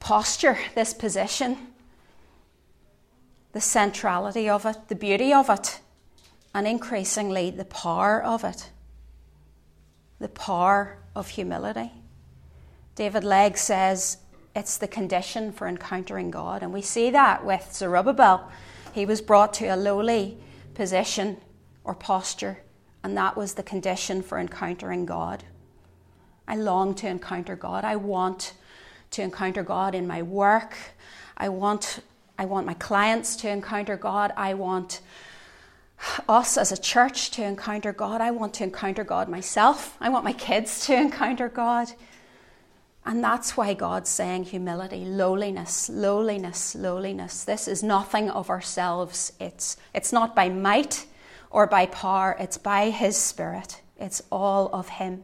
posture, 0.00 0.58
this 0.74 0.92
position 0.92 1.68
the 3.54 3.60
centrality 3.60 4.48
of 4.48 4.66
it, 4.66 4.88
the 4.88 4.96
beauty 4.96 5.32
of 5.32 5.48
it, 5.48 5.80
and 6.52 6.66
increasingly 6.66 7.50
the 7.50 7.64
power 7.64 8.22
of 8.22 8.42
it. 8.42 8.70
The 10.18 10.28
power 10.28 10.98
of 11.14 11.28
humility. 11.28 11.92
David 12.96 13.22
Legg 13.22 13.56
says 13.56 14.18
it's 14.56 14.76
the 14.76 14.88
condition 14.88 15.52
for 15.52 15.68
encountering 15.68 16.32
God, 16.32 16.64
and 16.64 16.72
we 16.72 16.82
see 16.82 17.10
that 17.10 17.44
with 17.44 17.72
Zerubbabel. 17.72 18.50
He 18.92 19.06
was 19.06 19.20
brought 19.20 19.54
to 19.54 19.66
a 19.66 19.76
lowly 19.76 20.36
position 20.74 21.36
or 21.84 21.94
posture, 21.94 22.58
and 23.04 23.16
that 23.16 23.36
was 23.36 23.54
the 23.54 23.62
condition 23.62 24.20
for 24.20 24.40
encountering 24.40 25.06
God. 25.06 25.44
I 26.48 26.56
long 26.56 26.92
to 26.96 27.06
encounter 27.06 27.54
God. 27.54 27.84
I 27.84 27.94
want 27.94 28.54
to 29.12 29.22
encounter 29.22 29.62
God 29.62 29.94
in 29.94 30.08
my 30.08 30.22
work. 30.22 30.76
I 31.36 31.48
want 31.48 32.00
I 32.38 32.46
want 32.46 32.66
my 32.66 32.74
clients 32.74 33.36
to 33.36 33.48
encounter 33.48 33.96
God. 33.96 34.32
I 34.36 34.54
want 34.54 35.00
us 36.28 36.56
as 36.56 36.72
a 36.72 36.76
church 36.76 37.30
to 37.32 37.44
encounter 37.44 37.92
God. 37.92 38.20
I 38.20 38.30
want 38.30 38.54
to 38.54 38.64
encounter 38.64 39.04
God 39.04 39.28
myself. 39.28 39.96
I 40.00 40.08
want 40.08 40.24
my 40.24 40.32
kids 40.32 40.86
to 40.86 40.94
encounter 40.94 41.48
God. 41.48 41.88
And 43.06 43.22
that's 43.22 43.56
why 43.56 43.74
God's 43.74 44.08
saying 44.08 44.44
humility, 44.44 45.04
lowliness, 45.04 45.90
lowliness, 45.90 46.74
lowliness. 46.74 47.44
This 47.44 47.68
is 47.68 47.82
nothing 47.82 48.30
of 48.30 48.48
ourselves. 48.48 49.32
It's, 49.38 49.76
it's 49.92 50.12
not 50.12 50.34
by 50.34 50.48
might 50.48 51.06
or 51.50 51.66
by 51.66 51.86
power, 51.86 52.34
it's 52.40 52.58
by 52.58 52.90
His 52.90 53.16
Spirit. 53.16 53.80
It's 53.98 54.22
all 54.32 54.70
of 54.72 54.88
Him. 54.88 55.22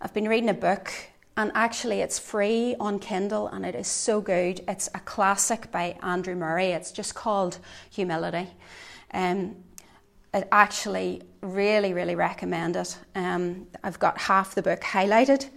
I've 0.00 0.14
been 0.14 0.28
reading 0.28 0.48
a 0.48 0.54
book 0.54 0.90
and 1.36 1.52
actually, 1.54 2.00
it's 2.00 2.18
free 2.18 2.76
on 2.80 2.98
Kindle 2.98 3.48
and 3.48 3.66
it 3.66 3.74
is 3.74 3.86
so 3.86 4.20
good. 4.20 4.62
It's 4.66 4.88
a 4.94 5.00
classic 5.00 5.70
by 5.70 5.98
Andrew 6.02 6.34
Murray. 6.34 6.68
It's 6.68 6.90
just 6.90 7.14
called 7.14 7.58
Humility. 7.90 8.48
Um, 9.12 9.56
I 10.32 10.44
actually 10.50 11.22
really, 11.42 11.92
really 11.92 12.14
recommend 12.14 12.76
it. 12.76 12.98
Um, 13.14 13.66
I've 13.82 13.98
got 13.98 14.18
half 14.18 14.54
the 14.54 14.62
book 14.62 14.80
highlighted. 14.80 15.50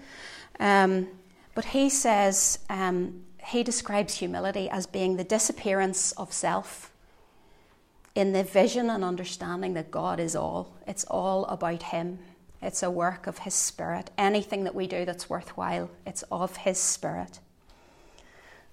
Um, 0.59 1.07
but 1.55 1.65
he 1.65 1.89
says, 1.89 2.59
um, 2.69 3.23
he 3.43 3.63
describes 3.63 4.15
humility 4.15 4.69
as 4.69 4.85
being 4.85 5.15
the 5.15 5.23
disappearance 5.23 6.11
of 6.13 6.33
self 6.33 6.91
in 8.15 8.33
the 8.33 8.43
vision 8.43 8.89
and 8.89 9.03
understanding 9.03 9.73
that 9.75 9.91
God 9.91 10.19
is 10.19 10.35
all. 10.35 10.73
It's 10.85 11.05
all 11.05 11.45
about 11.45 11.83
Him. 11.83 12.19
It's 12.61 12.83
a 12.83 12.91
work 12.91 13.27
of 13.27 13.39
His 13.39 13.53
Spirit. 13.53 14.09
Anything 14.17 14.63
that 14.65 14.75
we 14.75 14.87
do 14.87 15.05
that's 15.05 15.29
worthwhile, 15.29 15.89
it's 16.05 16.23
of 16.31 16.57
His 16.57 16.79
Spirit. 16.79 17.39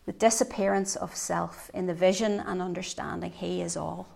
The 0.07 0.12
disappearance 0.12 0.97
of 0.97 1.16
self 1.16 1.71
in 1.75 1.87
the 1.87 1.95
vision 1.95 2.40
and 2.40 2.61
understanding 2.61 3.33
He 3.33 3.62
is 3.62 3.76
all. 3.76 4.09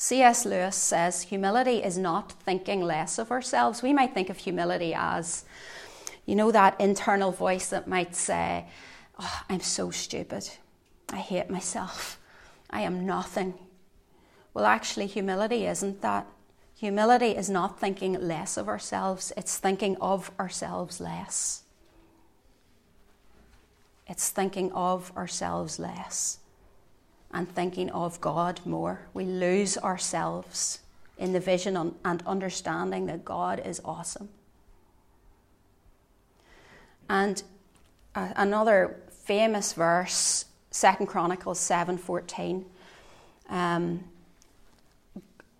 C.S. 0.00 0.46
Lewis 0.46 0.76
says 0.76 1.22
humility 1.22 1.82
is 1.82 1.98
not 1.98 2.30
thinking 2.30 2.80
less 2.80 3.18
of 3.18 3.32
ourselves. 3.32 3.82
We 3.82 3.92
might 3.92 4.14
think 4.14 4.30
of 4.30 4.36
humility 4.38 4.94
as, 4.94 5.44
you 6.24 6.36
know, 6.36 6.52
that 6.52 6.80
internal 6.80 7.32
voice 7.32 7.68
that 7.70 7.88
might 7.88 8.14
say, 8.14 8.66
oh, 9.18 9.42
I'm 9.50 9.60
so 9.60 9.90
stupid. 9.90 10.48
I 11.12 11.16
hate 11.16 11.50
myself. 11.50 12.20
I 12.70 12.82
am 12.82 13.06
nothing. 13.06 13.54
Well, 14.54 14.66
actually, 14.66 15.06
humility 15.06 15.66
isn't 15.66 16.00
that. 16.02 16.26
Humility 16.78 17.30
is 17.30 17.50
not 17.50 17.80
thinking 17.80 18.12
less 18.12 18.56
of 18.56 18.68
ourselves, 18.68 19.32
it's 19.36 19.58
thinking 19.58 19.96
of 20.00 20.30
ourselves 20.38 21.00
less. 21.00 21.64
It's 24.06 24.30
thinking 24.30 24.70
of 24.72 25.12
ourselves 25.16 25.80
less 25.80 26.38
and 27.32 27.52
thinking 27.52 27.90
of 27.90 28.20
God 28.20 28.60
more. 28.64 29.08
We 29.12 29.24
lose 29.24 29.76
ourselves 29.76 30.78
in 31.18 31.32
the 31.32 31.40
vision 31.40 31.96
and 32.04 32.22
understanding 32.24 33.06
that 33.06 33.24
God 33.24 33.60
is 33.66 33.80
awesome. 33.84 34.28
And 37.10 37.42
uh, 38.14 38.28
another 38.36 39.00
famous 39.10 39.72
verse, 39.72 40.44
Second 40.70 41.08
Chronicles 41.08 41.58
7:14. 41.58 42.64
Um, 43.50 44.04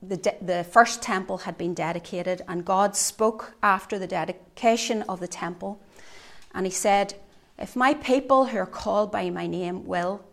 the, 0.02 0.16
de- 0.16 0.36
the 0.40 0.64
first 0.64 1.02
temple 1.02 1.38
had 1.38 1.58
been 1.58 1.74
dedicated, 1.74 2.42
and 2.46 2.64
God 2.64 2.96
spoke 2.96 3.54
after 3.62 3.98
the 3.98 4.06
dedication 4.06 5.02
of 5.02 5.20
the 5.20 5.28
temple. 5.28 5.80
And 6.54 6.66
He 6.66 6.72
said, 6.72 7.14
If 7.58 7.74
my 7.74 7.94
people 7.94 8.46
who 8.46 8.58
are 8.58 8.66
called 8.66 9.10
by 9.10 9.30
my 9.30 9.46
name 9.46 9.86
will 9.86 10.24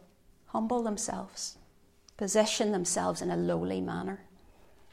humble 0.48 0.84
themselves, 0.84 1.58
position 2.18 2.72
themselves 2.72 3.22
in 3.22 3.32
a 3.32 3.38
lowly 3.38 3.82
manner, 3.82 4.22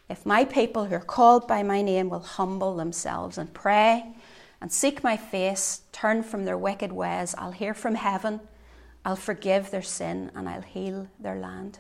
if 0.09 0.27
my 0.27 0.45
people 0.45 0.87
who 0.87 0.95
are 0.97 1.01
called 1.01 1.47
by 1.47 1.63
my 1.63 1.81
name 1.81 2.11
will 2.11 2.21
humble 2.21 2.77
themselves 2.77 3.39
and 3.39 3.55
pray 3.55 4.15
and 4.61 4.71
seek 4.71 5.03
my 5.03 5.17
face, 5.17 5.83
turn 5.91 6.23
from 6.23 6.45
their 6.45 6.59
wicked 6.59 6.93
ways, 6.93 7.35
I'll 7.39 7.53
hear 7.53 7.75
from 7.75 7.95
heaven, 7.95 8.41
I'll 9.05 9.17
forgive 9.17 9.71
their 9.71 9.83
sin, 9.83 10.31
and 10.35 10.49
I'll 10.49 10.63
heal 10.63 11.09
their 11.19 11.37
land. 11.37 11.79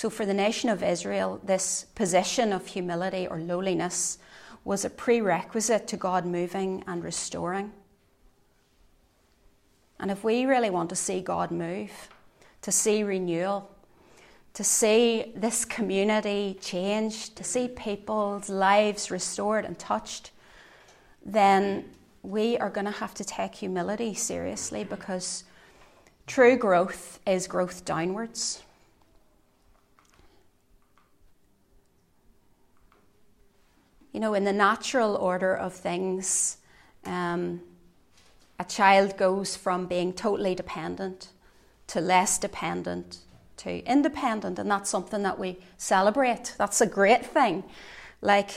So, 0.00 0.08
for 0.08 0.24
the 0.24 0.32
nation 0.32 0.70
of 0.70 0.82
Israel, 0.82 1.42
this 1.44 1.84
position 1.94 2.54
of 2.54 2.66
humility 2.66 3.26
or 3.26 3.38
lowliness 3.38 4.16
was 4.64 4.82
a 4.82 4.88
prerequisite 4.88 5.86
to 5.88 5.98
God 5.98 6.24
moving 6.24 6.82
and 6.86 7.04
restoring. 7.04 7.70
And 9.98 10.10
if 10.10 10.24
we 10.24 10.46
really 10.46 10.70
want 10.70 10.88
to 10.88 10.96
see 10.96 11.20
God 11.20 11.50
move, 11.50 11.90
to 12.62 12.72
see 12.72 13.02
renewal, 13.02 13.70
to 14.54 14.64
see 14.64 15.32
this 15.36 15.66
community 15.66 16.56
change, 16.62 17.34
to 17.34 17.44
see 17.44 17.68
people's 17.68 18.48
lives 18.48 19.10
restored 19.10 19.66
and 19.66 19.78
touched, 19.78 20.30
then 21.26 21.84
we 22.22 22.56
are 22.56 22.70
going 22.70 22.86
to 22.86 22.90
have 22.90 23.12
to 23.12 23.22
take 23.22 23.54
humility 23.54 24.14
seriously 24.14 24.82
because 24.82 25.44
true 26.26 26.56
growth 26.56 27.20
is 27.26 27.46
growth 27.46 27.84
downwards. 27.84 28.62
You 34.12 34.20
know, 34.20 34.34
in 34.34 34.44
the 34.44 34.52
natural 34.52 35.16
order 35.16 35.54
of 35.54 35.72
things, 35.72 36.58
um, 37.04 37.60
a 38.58 38.64
child 38.64 39.16
goes 39.16 39.56
from 39.56 39.86
being 39.86 40.12
totally 40.12 40.54
dependent 40.54 41.28
to 41.86 42.00
less 42.00 42.38
dependent 42.38 43.18
to 43.58 43.84
independent, 43.84 44.58
and 44.58 44.70
that's 44.70 44.90
something 44.90 45.22
that 45.22 45.38
we 45.38 45.58
celebrate. 45.76 46.54
That's 46.58 46.80
a 46.80 46.86
great 46.86 47.24
thing. 47.24 47.64
Like 48.20 48.50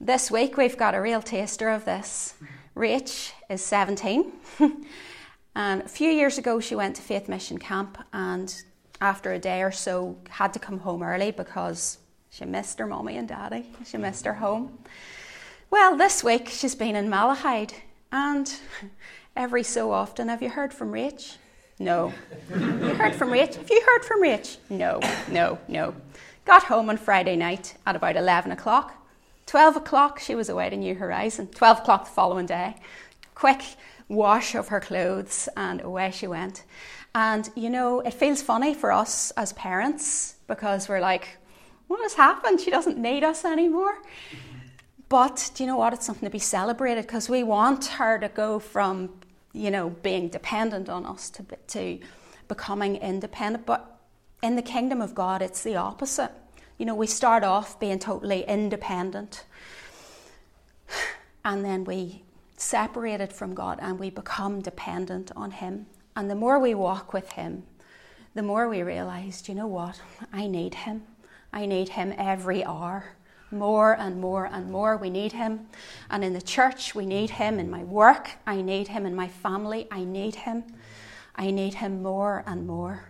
this 0.00 0.30
week, 0.30 0.56
we've 0.56 0.76
got 0.76 0.94
a 0.94 1.00
real 1.00 1.22
taster 1.22 1.68
of 1.70 1.84
this. 1.84 2.34
Rach 2.76 3.32
is 3.48 3.62
17, 3.62 4.32
and 5.54 5.82
a 5.82 5.88
few 5.88 6.10
years 6.10 6.38
ago, 6.38 6.60
she 6.60 6.74
went 6.74 6.96
to 6.96 7.02
Faith 7.02 7.28
Mission 7.28 7.58
Camp, 7.58 7.98
and 8.12 8.62
after 9.00 9.32
a 9.32 9.38
day 9.38 9.62
or 9.62 9.72
so, 9.72 10.16
had 10.28 10.52
to 10.52 10.58
come 10.58 10.78
home 10.78 11.02
early 11.02 11.30
because 11.30 11.98
she 12.30 12.44
missed 12.44 12.78
her 12.78 12.86
mommy 12.86 13.16
and 13.16 13.28
daddy. 13.28 13.66
She 13.84 13.96
missed 13.96 14.24
her 14.24 14.34
home. 14.34 14.78
Well, 15.70 15.96
this 15.96 16.24
week 16.24 16.48
she's 16.48 16.74
been 16.74 16.96
in 16.96 17.08
Malahide, 17.08 17.74
and 18.10 18.52
every 19.36 19.62
so 19.62 19.92
often, 19.92 20.28
have 20.28 20.42
you 20.42 20.48
heard 20.48 20.72
from 20.72 20.92
Rach? 20.92 21.36
No. 21.78 22.12
you 22.50 22.94
heard 22.94 23.14
from 23.14 23.30
Rach? 23.30 23.54
Have 23.54 23.70
you 23.70 23.82
heard 23.86 24.04
from 24.04 24.22
Rach? 24.22 24.58
No, 24.68 25.00
no, 25.30 25.58
no. 25.68 25.94
Got 26.44 26.64
home 26.64 26.88
on 26.88 26.96
Friday 26.96 27.36
night 27.36 27.74
at 27.86 27.96
about 27.96 28.16
11 28.16 28.52
o'clock. 28.52 28.94
12 29.46 29.76
o'clock, 29.76 30.18
she 30.20 30.34
was 30.34 30.48
away 30.48 30.70
to 30.70 30.76
New 30.76 30.94
Horizon. 30.94 31.48
12 31.48 31.78
o'clock 31.80 32.04
the 32.04 32.10
following 32.10 32.46
day. 32.46 32.76
Quick 33.34 33.62
wash 34.08 34.54
of 34.54 34.68
her 34.68 34.80
clothes, 34.80 35.48
and 35.56 35.80
away 35.80 36.10
she 36.10 36.26
went. 36.26 36.64
And 37.14 37.48
you 37.56 37.70
know, 37.70 38.00
it 38.00 38.14
feels 38.14 38.42
funny 38.42 38.74
for 38.74 38.92
us 38.92 39.30
as 39.32 39.52
parents 39.54 40.36
because 40.46 40.88
we're 40.88 41.00
like, 41.00 41.38
what 41.90 42.00
has 42.02 42.14
happened? 42.14 42.60
She 42.60 42.70
doesn't 42.70 42.98
need 42.98 43.24
us 43.24 43.44
anymore. 43.44 43.98
But 45.08 45.50
do 45.54 45.64
you 45.64 45.66
know 45.66 45.76
what? 45.76 45.92
It's 45.92 46.06
something 46.06 46.24
to 46.24 46.30
be 46.30 46.38
celebrated 46.38 47.02
because 47.02 47.28
we 47.28 47.42
want 47.42 47.86
her 47.86 48.16
to 48.20 48.28
go 48.28 48.60
from 48.60 49.10
you 49.52 49.70
know, 49.70 49.90
being 49.90 50.28
dependent 50.28 50.88
on 50.88 51.04
us 51.04 51.30
to, 51.30 51.44
to 51.68 51.98
becoming 52.48 52.96
independent. 52.96 53.66
But 53.66 53.98
in 54.40 54.56
the 54.56 54.62
kingdom 54.62 55.00
of 55.00 55.14
God, 55.14 55.42
it's 55.42 55.62
the 55.62 55.76
opposite. 55.76 56.30
You 56.78 56.86
know, 56.86 56.94
we 56.94 57.06
start 57.06 57.42
off 57.44 57.78
being 57.80 57.98
totally 57.98 58.44
independent 58.44 59.44
and 61.44 61.64
then 61.64 61.84
we 61.84 62.22
separate 62.56 63.20
it 63.20 63.32
from 63.32 63.54
God 63.54 63.78
and 63.82 63.98
we 63.98 64.10
become 64.10 64.60
dependent 64.60 65.32
on 65.34 65.50
Him. 65.50 65.86
And 66.14 66.30
the 66.30 66.34
more 66.34 66.58
we 66.58 66.74
walk 66.74 67.12
with 67.12 67.32
Him, 67.32 67.64
the 68.34 68.42
more 68.42 68.68
we 68.68 68.82
realize, 68.82 69.48
you 69.48 69.56
know 69.56 69.66
what? 69.66 70.00
I 70.32 70.46
need 70.46 70.74
Him. 70.74 71.02
I 71.52 71.66
need 71.66 71.90
Him 71.90 72.14
every 72.16 72.64
hour 72.64 73.16
more 73.50 73.94
and 73.94 74.20
more 74.20 74.46
and 74.46 74.70
more. 74.70 74.96
We 74.96 75.10
need 75.10 75.32
Him. 75.32 75.66
And 76.08 76.24
in 76.24 76.32
the 76.32 76.42
church, 76.42 76.94
we 76.94 77.06
need 77.06 77.30
Him. 77.30 77.58
In 77.58 77.70
my 77.70 77.84
work, 77.84 78.30
I 78.46 78.62
need 78.62 78.88
Him. 78.88 79.06
In 79.06 79.14
my 79.14 79.28
family, 79.28 79.88
I 79.90 80.04
need 80.04 80.34
Him. 80.36 80.64
I 81.34 81.50
need 81.50 81.74
Him 81.74 82.02
more 82.02 82.44
and 82.46 82.66
more. 82.66 83.04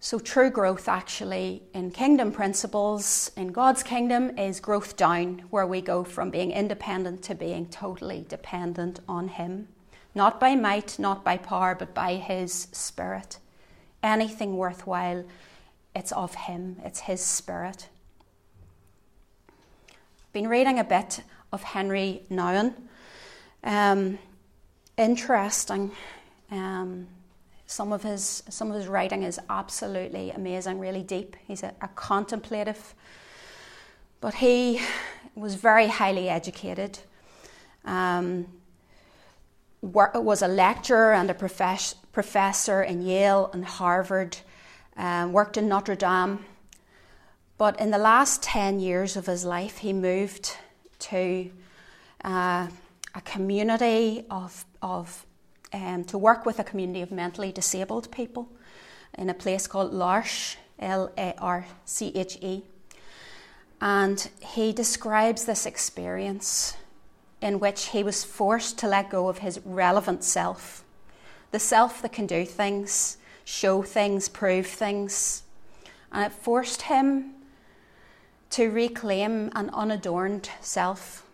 So, 0.00 0.18
true 0.18 0.50
growth 0.50 0.86
actually 0.86 1.62
in 1.72 1.90
kingdom 1.90 2.30
principles, 2.30 3.30
in 3.38 3.52
God's 3.52 3.82
kingdom, 3.82 4.36
is 4.38 4.60
growth 4.60 4.98
down, 4.98 5.44
where 5.48 5.66
we 5.66 5.80
go 5.80 6.04
from 6.04 6.28
being 6.28 6.50
independent 6.50 7.22
to 7.22 7.34
being 7.34 7.66
totally 7.66 8.26
dependent 8.28 9.00
on 9.08 9.28
Him. 9.28 9.68
Not 10.14 10.38
by 10.38 10.56
might, 10.56 10.98
not 10.98 11.24
by 11.24 11.38
power, 11.38 11.74
but 11.74 11.94
by 11.94 12.16
His 12.16 12.68
Spirit. 12.72 13.38
Anything 14.04 14.58
worthwhile 14.58 15.24
it's 15.96 16.12
of 16.12 16.34
Him, 16.34 16.76
it's 16.84 17.00
His 17.00 17.22
Spirit. 17.22 17.88
Been 20.32 20.46
reading 20.46 20.78
a 20.78 20.84
bit 20.84 21.22
of 21.52 21.62
Henri 21.62 22.22
Nouwen. 22.30 22.74
Um, 23.62 24.18
interesting. 24.98 25.92
Um, 26.50 27.06
some 27.66 27.92
of 27.92 28.02
his 28.02 28.42
some 28.50 28.70
of 28.70 28.76
his 28.76 28.88
writing 28.88 29.22
is 29.22 29.40
absolutely 29.48 30.30
amazing, 30.32 30.78
really 30.78 31.02
deep. 31.02 31.36
He's 31.46 31.62
a, 31.62 31.72
a 31.80 31.88
contemplative, 31.88 32.94
but 34.20 34.34
he 34.34 34.80
was 35.34 35.54
very 35.54 35.86
highly 35.86 36.28
educated. 36.28 36.98
Um, 37.86 38.48
was 39.80 40.42
a 40.42 40.48
lecturer 40.48 41.14
and 41.14 41.30
a 41.30 41.34
profess, 41.34 41.94
professor 42.14 42.82
in 42.82 43.02
Yale 43.02 43.50
and 43.52 43.64
Harvard 43.64 44.38
um, 44.96 45.32
worked 45.32 45.56
in 45.56 45.68
Notre 45.68 45.96
Dame. 45.96 46.38
But 47.58 47.78
in 47.78 47.90
the 47.90 47.98
last 47.98 48.42
10 48.42 48.80
years 48.80 49.16
of 49.16 49.26
his 49.26 49.44
life, 49.44 49.78
he 49.78 49.92
moved 49.92 50.56
to 51.00 51.50
uh, 52.24 52.68
a 53.14 53.20
community 53.24 54.24
of, 54.30 54.64
of 54.80 55.26
um, 55.72 56.04
to 56.04 56.16
work 56.16 56.46
with 56.46 56.58
a 56.58 56.64
community 56.64 57.02
of 57.02 57.10
mentally 57.10 57.52
disabled 57.52 58.10
people 58.10 58.48
in 59.18 59.28
a 59.28 59.34
place 59.34 59.66
called 59.66 59.92
L'Arche, 59.92 60.56
L 60.78 61.12
A 61.18 61.34
R 61.38 61.66
C 61.84 62.12
H 62.14 62.38
E. 62.40 62.62
And 63.80 64.28
he 64.40 64.72
describes 64.72 65.44
this 65.44 65.66
experience 65.66 66.76
in 67.40 67.60
which 67.60 67.86
he 67.86 68.02
was 68.02 68.24
forced 68.24 68.78
to 68.78 68.88
let 68.88 69.10
go 69.10 69.28
of 69.28 69.38
his 69.38 69.60
relevant 69.64 70.24
self, 70.24 70.83
the 71.54 71.60
self 71.60 72.02
that 72.02 72.12
can 72.12 72.26
do 72.26 72.44
things, 72.44 73.16
show 73.44 73.80
things, 73.80 74.28
prove 74.28 74.66
things. 74.66 75.44
And 76.10 76.26
it 76.26 76.32
forced 76.32 76.82
him 76.82 77.30
to 78.50 78.72
reclaim 78.72 79.52
an 79.54 79.70
unadorned 79.72 80.50
self 80.60 81.24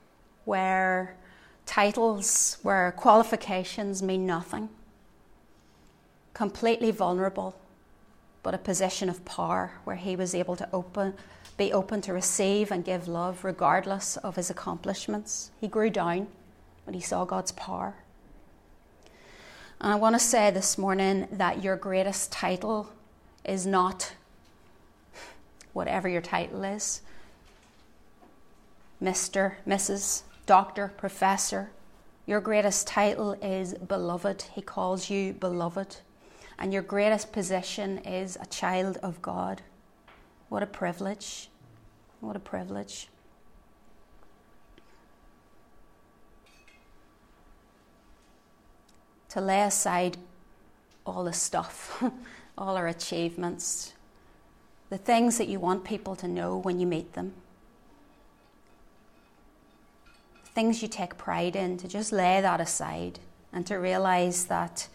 where 0.45 1.17
titles, 1.65 2.59
where 2.63 2.93
qualifications 2.93 4.03
mean 4.03 4.27
nothing. 4.27 4.69
Completely 6.35 6.91
vulnerable, 6.91 7.59
but 8.43 8.53
a 8.53 8.59
position 8.59 9.09
of 9.09 9.25
power 9.25 9.73
where 9.85 9.97
he 9.97 10.17
was 10.17 10.35
able 10.35 10.57
to 10.57 10.69
open, 10.71 11.15
be 11.57 11.73
open 11.73 12.03
to 12.03 12.13
receive 12.13 12.71
and 12.71 12.85
give 12.85 13.09
love 13.09 13.43
regardless 13.43 14.19
of 14.19 14.37
his 14.37 14.51
accomplishments. 14.51 15.51
He 15.63 15.67
grew 15.67 15.89
down 15.89 16.27
when 16.85 16.93
he 16.93 17.01
saw 17.01 17.25
God's 17.25 17.53
power. 17.53 17.95
And 19.81 19.93
I 19.93 19.97
want 19.97 20.15
to 20.15 20.19
say 20.21 20.51
this 20.51 20.77
morning 20.77 21.27
that 21.33 21.63
your 21.63 21.77
greatest 21.77 22.31
title 22.31 22.91
is 23.45 23.65
not 23.65 24.13
whatever 25.73 26.09
your 26.09 26.21
title 26.21 26.65
is 26.65 27.01
Mr., 29.03 29.55
Mrs., 29.67 30.23
Doctor, 30.45 30.93
Professor. 30.99 31.71
Your 32.27 32.41
greatest 32.41 32.87
title 32.87 33.33
is 33.41 33.73
beloved. 33.73 34.43
He 34.55 34.61
calls 34.61 35.09
you 35.09 35.33
beloved. 35.33 35.97
And 36.59 36.71
your 36.71 36.83
greatest 36.83 37.33
position 37.33 37.99
is 37.99 38.37
a 38.39 38.47
child 38.47 38.99
of 39.03 39.23
God. 39.23 39.63
What 40.51 40.63
a 40.63 40.67
privilege. 40.67 41.49
What 42.21 42.37
a 42.37 42.41
privilege. 42.41 43.09
To 49.31 49.41
lay 49.41 49.63
aside 49.63 50.17
all 51.07 51.25
the 51.25 51.33
stuff, 51.33 52.03
all 52.59 52.77
our 52.77 52.89
achievements, 52.89 53.95
the 54.91 54.99
things 54.99 55.39
that 55.39 55.49
you 55.49 55.59
want 55.59 55.85
people 55.85 56.17
to 56.17 56.29
know 56.29 56.59
when 56.59 56.79
you 56.79 56.87
meet 56.87 57.15
them, 57.15 57.33
things 60.55 60.83
you 60.83 60.89
take 60.89 61.17
pride 61.17 61.55
in, 61.57 61.77
to 61.79 61.89
just 61.89 62.13
lay 62.13 62.41
that 62.41 62.61
aside 62.61 63.21
and 63.53 63.67
to 63.67 63.77
realize 63.77 64.47
that 64.47 64.89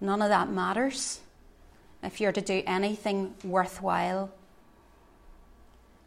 none 0.00 0.22
of 0.22 0.28
that 0.30 0.50
matters. 0.50 1.20
If 2.02 2.20
you're 2.20 2.32
to 2.32 2.40
do 2.40 2.62
anything 2.66 3.34
worthwhile, 3.44 4.30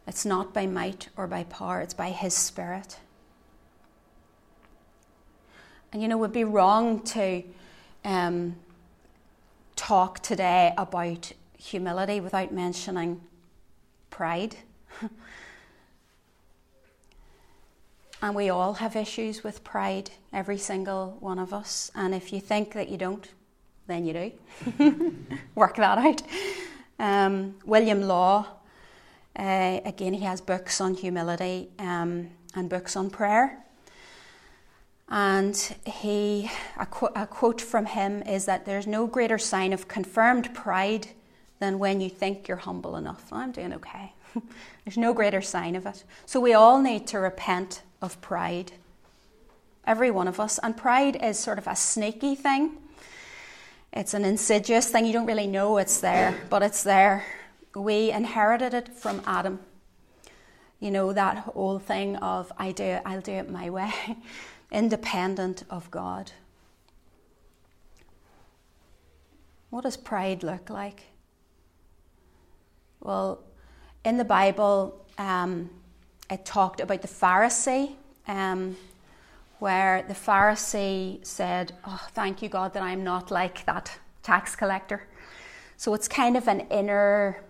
it's 0.06 0.26
not 0.26 0.52
by 0.52 0.66
might 0.66 1.08
or 1.16 1.26
by 1.26 1.44
power, 1.44 1.80
it's 1.80 1.94
by 1.94 2.10
His 2.10 2.34
Spirit. 2.34 2.98
And 5.96 6.02
you 6.02 6.08
know, 6.08 6.16
it 6.16 6.20
would 6.20 6.32
be 6.34 6.44
wrong 6.44 7.00
to 7.04 7.42
um, 8.04 8.56
talk 9.76 10.18
today 10.18 10.74
about 10.76 11.32
humility 11.56 12.20
without 12.20 12.52
mentioning 12.52 13.22
pride. 14.10 14.56
and 18.20 18.34
we 18.34 18.50
all 18.50 18.74
have 18.74 18.94
issues 18.94 19.42
with 19.42 19.64
pride, 19.64 20.10
every 20.34 20.58
single 20.58 21.16
one 21.20 21.38
of 21.38 21.54
us. 21.54 21.90
And 21.94 22.14
if 22.14 22.30
you 22.30 22.42
think 22.42 22.74
that 22.74 22.90
you 22.90 22.98
don't, 22.98 23.26
then 23.86 24.04
you 24.04 24.12
do. 24.12 24.32
Work 25.54 25.76
that 25.76 25.96
out. 25.96 26.20
Um, 26.98 27.54
William 27.64 28.02
Law, 28.02 28.46
uh, 29.38 29.80
again, 29.82 30.12
he 30.12 30.24
has 30.26 30.42
books 30.42 30.78
on 30.78 30.92
humility 30.92 31.70
um, 31.78 32.28
and 32.54 32.68
books 32.68 32.96
on 32.96 33.08
prayer. 33.08 33.62
And 35.08 35.56
he, 35.84 36.50
a, 36.76 36.86
qu- 36.86 37.12
a 37.14 37.26
quote 37.26 37.60
from 37.60 37.86
him 37.86 38.22
is 38.22 38.44
that 38.46 38.66
there's 38.66 38.86
no 38.86 39.06
greater 39.06 39.38
sign 39.38 39.72
of 39.72 39.86
confirmed 39.86 40.52
pride 40.54 41.08
than 41.60 41.78
when 41.78 42.00
you 42.00 42.10
think 42.10 42.48
you're 42.48 42.56
humble 42.56 42.96
enough. 42.96 43.32
I'm 43.32 43.52
doing 43.52 43.72
okay. 43.74 44.12
there's 44.84 44.96
no 44.96 45.14
greater 45.14 45.40
sign 45.40 45.76
of 45.76 45.86
it. 45.86 46.04
So 46.26 46.40
we 46.40 46.54
all 46.54 46.82
need 46.82 47.06
to 47.08 47.18
repent 47.18 47.82
of 48.02 48.20
pride. 48.20 48.72
Every 49.86 50.10
one 50.10 50.26
of 50.26 50.40
us. 50.40 50.58
And 50.58 50.76
pride 50.76 51.16
is 51.22 51.38
sort 51.38 51.58
of 51.58 51.68
a 51.68 51.76
sneaky 51.76 52.34
thing. 52.34 52.72
It's 53.92 54.12
an 54.12 54.24
insidious 54.24 54.90
thing. 54.90 55.06
You 55.06 55.12
don't 55.12 55.26
really 55.26 55.46
know 55.46 55.78
it's 55.78 56.00
there, 56.00 56.34
but 56.50 56.62
it's 56.62 56.82
there. 56.82 57.24
We 57.74 58.10
inherited 58.10 58.74
it 58.74 58.88
from 58.88 59.22
Adam. 59.24 59.60
You 60.80 60.90
know, 60.90 61.12
that 61.12 61.38
whole 61.38 61.78
thing 61.78 62.16
of 62.16 62.52
I 62.58 62.72
do 62.72 62.84
it, 62.84 63.02
I'll 63.06 63.20
do 63.20 63.32
it 63.32 63.50
my 63.50 63.70
way. 63.70 63.92
independent 64.70 65.64
of 65.70 65.90
God. 65.90 66.32
What 69.70 69.82
does 69.82 69.96
pride 69.96 70.42
look 70.42 70.70
like? 70.70 71.04
Well, 73.00 73.42
in 74.04 74.16
the 74.16 74.24
Bible, 74.24 75.04
um, 75.18 75.70
it 76.30 76.44
talked 76.44 76.80
about 76.80 77.02
the 77.02 77.08
Pharisee, 77.08 77.94
um, 78.26 78.76
where 79.58 80.02
the 80.02 80.14
Pharisee 80.14 81.24
said, 81.24 81.72
Oh, 81.86 82.06
thank 82.12 82.42
you, 82.42 82.48
God, 82.48 82.72
that 82.74 82.82
I'm 82.82 83.04
not 83.04 83.30
like 83.30 83.64
that 83.66 83.98
tax 84.22 84.56
collector. 84.56 85.06
So 85.76 85.94
it's 85.94 86.08
kind 86.08 86.36
of 86.36 86.48
an 86.48 86.60
inner 86.70 87.42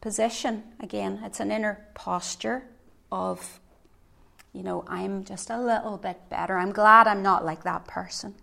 position 0.00 0.62
again, 0.80 1.20
it's 1.24 1.40
an 1.40 1.50
inner 1.50 1.86
posture 1.94 2.64
of 3.10 3.58
you 4.54 4.62
know, 4.62 4.84
I'm 4.86 5.24
just 5.24 5.50
a 5.50 5.60
little 5.60 5.98
bit 5.98 6.30
better. 6.30 6.56
I'm 6.56 6.72
glad 6.72 7.06
I'm 7.08 7.22
not 7.22 7.44
like 7.44 7.64
that 7.64 7.86
person. 7.86 8.34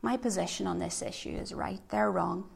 My 0.00 0.16
position 0.16 0.66
on 0.66 0.78
this 0.78 1.02
issue 1.02 1.36
is 1.36 1.52
right, 1.52 1.80
they're 1.90 2.12
wrong. 2.12 2.48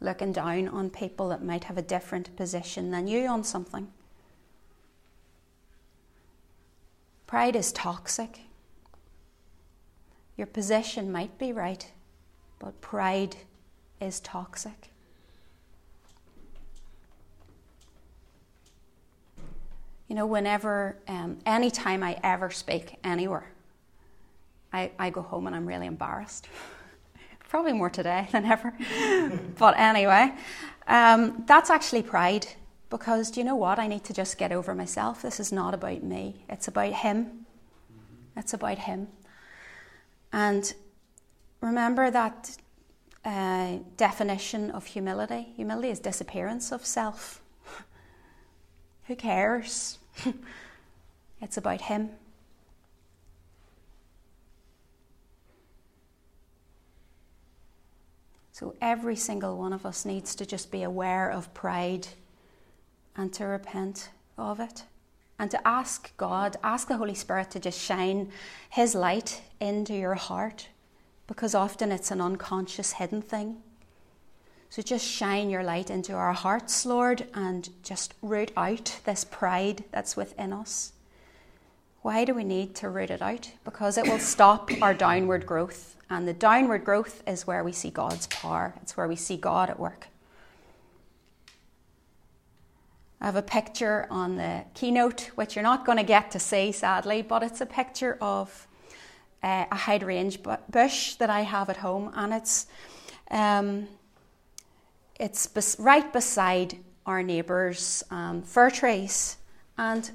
Looking 0.00 0.32
down 0.32 0.68
on 0.68 0.88
people 0.88 1.28
that 1.28 1.44
might 1.44 1.64
have 1.64 1.76
a 1.76 1.82
different 1.82 2.34
position 2.34 2.90
than 2.90 3.06
you 3.06 3.28
on 3.28 3.44
something. 3.44 3.88
Pride 7.26 7.54
is 7.54 7.72
toxic. 7.72 8.40
Your 10.36 10.46
position 10.46 11.12
might 11.12 11.38
be 11.38 11.52
right, 11.52 11.90
but 12.58 12.80
pride 12.80 13.36
is 14.00 14.18
toxic. 14.20 14.90
You 20.08 20.16
know, 20.16 20.26
whenever, 20.26 20.96
um, 21.08 21.38
anytime 21.46 22.02
I 22.02 22.18
ever 22.22 22.50
speak 22.50 22.96
anywhere, 23.02 23.46
I, 24.72 24.90
I 24.98 25.10
go 25.10 25.22
home 25.22 25.46
and 25.46 25.56
I'm 25.56 25.66
really 25.66 25.86
embarrassed. 25.86 26.48
Probably 27.48 27.72
more 27.72 27.90
today 27.90 28.28
than 28.32 28.44
ever. 28.44 28.74
but 29.58 29.78
anyway, 29.78 30.32
um, 30.86 31.44
that's 31.46 31.70
actually 31.70 32.02
pride 32.02 32.46
because 32.90 33.30
do 33.30 33.40
you 33.40 33.44
know 33.44 33.56
what? 33.56 33.78
I 33.78 33.86
need 33.86 34.04
to 34.04 34.12
just 34.12 34.38
get 34.38 34.52
over 34.52 34.74
myself. 34.74 35.22
This 35.22 35.40
is 35.40 35.52
not 35.52 35.74
about 35.74 36.02
me, 36.02 36.44
it's 36.48 36.68
about 36.68 36.92
Him. 36.92 37.46
It's 38.36 38.52
about 38.52 38.78
Him. 38.78 39.08
And 40.32 40.74
remember 41.60 42.10
that 42.10 42.56
uh, 43.24 43.78
definition 43.96 44.70
of 44.72 44.86
humility 44.86 45.52
humility 45.56 45.88
is 45.88 46.00
disappearance 46.00 46.72
of 46.72 46.84
self. 46.84 47.40
Who 49.06 49.16
cares? 49.16 49.98
it's 51.40 51.56
about 51.56 51.82
Him. 51.82 52.10
So 58.52 58.76
every 58.80 59.16
single 59.16 59.58
one 59.58 59.72
of 59.72 59.84
us 59.84 60.04
needs 60.04 60.34
to 60.36 60.46
just 60.46 60.70
be 60.70 60.84
aware 60.84 61.28
of 61.28 61.52
pride 61.54 62.06
and 63.16 63.32
to 63.32 63.46
repent 63.46 64.10
of 64.38 64.60
it. 64.60 64.84
And 65.38 65.50
to 65.50 65.66
ask 65.66 66.16
God, 66.16 66.56
ask 66.62 66.86
the 66.86 66.96
Holy 66.96 67.14
Spirit 67.14 67.50
to 67.50 67.60
just 67.60 67.80
shine 67.80 68.30
His 68.70 68.94
light 68.94 69.42
into 69.60 69.92
your 69.92 70.14
heart 70.14 70.68
because 71.26 71.54
often 71.54 71.90
it's 71.90 72.10
an 72.10 72.20
unconscious 72.20 72.92
hidden 72.92 73.22
thing. 73.22 73.56
So 74.74 74.82
just 74.82 75.06
shine 75.06 75.50
your 75.50 75.62
light 75.62 75.88
into 75.88 76.14
our 76.14 76.32
hearts, 76.32 76.84
Lord, 76.84 77.28
and 77.32 77.70
just 77.84 78.12
root 78.22 78.50
out 78.56 78.98
this 79.04 79.22
pride 79.22 79.84
that's 79.92 80.16
within 80.16 80.52
us. 80.52 80.94
Why 82.02 82.24
do 82.24 82.34
we 82.34 82.42
need 82.42 82.74
to 82.74 82.88
root 82.88 83.10
it 83.10 83.22
out? 83.22 83.52
Because 83.64 83.96
it 83.96 84.08
will 84.08 84.18
stop 84.18 84.72
our 84.82 84.92
downward 84.92 85.46
growth. 85.46 85.94
And 86.10 86.26
the 86.26 86.32
downward 86.32 86.84
growth 86.84 87.22
is 87.24 87.46
where 87.46 87.62
we 87.62 87.70
see 87.70 87.90
God's 87.90 88.26
power, 88.26 88.74
it's 88.82 88.96
where 88.96 89.06
we 89.06 89.14
see 89.14 89.36
God 89.36 89.70
at 89.70 89.78
work. 89.78 90.08
I 93.20 93.26
have 93.26 93.36
a 93.36 93.42
picture 93.42 94.08
on 94.10 94.38
the 94.38 94.64
keynote, 94.74 95.30
which 95.36 95.54
you're 95.54 95.62
not 95.62 95.86
going 95.86 95.98
to 95.98 96.04
get 96.04 96.32
to 96.32 96.40
see, 96.40 96.72
sadly, 96.72 97.22
but 97.22 97.44
it's 97.44 97.60
a 97.60 97.66
picture 97.66 98.18
of 98.20 98.66
uh, 99.40 99.66
a 99.70 99.76
hydrangea 99.76 100.58
bush 100.68 101.14
that 101.14 101.30
I 101.30 101.42
have 101.42 101.70
at 101.70 101.76
home, 101.76 102.10
and 102.16 102.34
it's 102.34 102.66
um, 103.30 103.86
it's 105.18 105.46
bes- 105.46 105.78
right 105.78 106.12
beside 106.12 106.78
our 107.06 107.22
neighbours' 107.22 108.02
um, 108.10 108.42
fir 108.42 108.70
trees. 108.70 109.36
And 109.76 110.10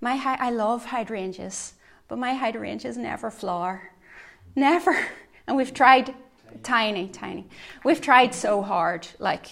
my 0.00 0.16
hy- 0.16 0.38
I 0.40 0.50
love 0.50 0.86
hydrangeas, 0.86 1.74
but 2.08 2.18
my 2.18 2.34
hydrangeas 2.34 2.96
never 2.96 3.30
flower. 3.30 3.90
Never. 4.54 4.96
And 5.44 5.56
we've 5.56 5.74
tried 5.74 6.14
tiny, 6.62 7.08
tiny. 7.08 7.48
We've 7.84 8.00
tried 8.00 8.32
so 8.32 8.62
hard. 8.62 9.08
Like 9.18 9.46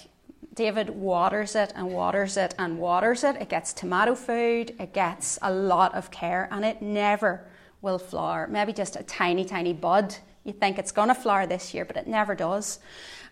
David 0.55 0.91
waters 0.91 1.57
it 1.57 1.73
and 1.75 1.93
waters 1.93 2.37
it 2.37 2.55
and 2.61 2.79
waters 2.79 3.25
it. 3.25 3.35
It 3.37 3.49
gets 3.49 3.73
tomato 3.73 4.15
food, 4.15 4.75
it 4.79 4.93
gets 4.93 5.39
a 5.43 5.53
lot 5.53 5.95
of 5.95 6.13
care, 6.13 6.49
and 6.53 6.65
it 6.65 6.81
never 6.81 7.45
will 7.83 7.99
flower. 7.99 8.47
Maybe 8.47 8.73
just 8.73 8.95
a 8.95 9.03
tiny, 9.03 9.45
tiny 9.45 9.73
bud. 9.73 10.15
You 10.45 10.53
think 10.53 10.79
it's 10.79 10.93
going 10.93 11.09
to 11.09 11.15
flower 11.15 11.47
this 11.47 11.75
year, 11.75 11.85
but 11.85 11.97
it 11.97 12.07
never 12.07 12.35
does. 12.35 12.79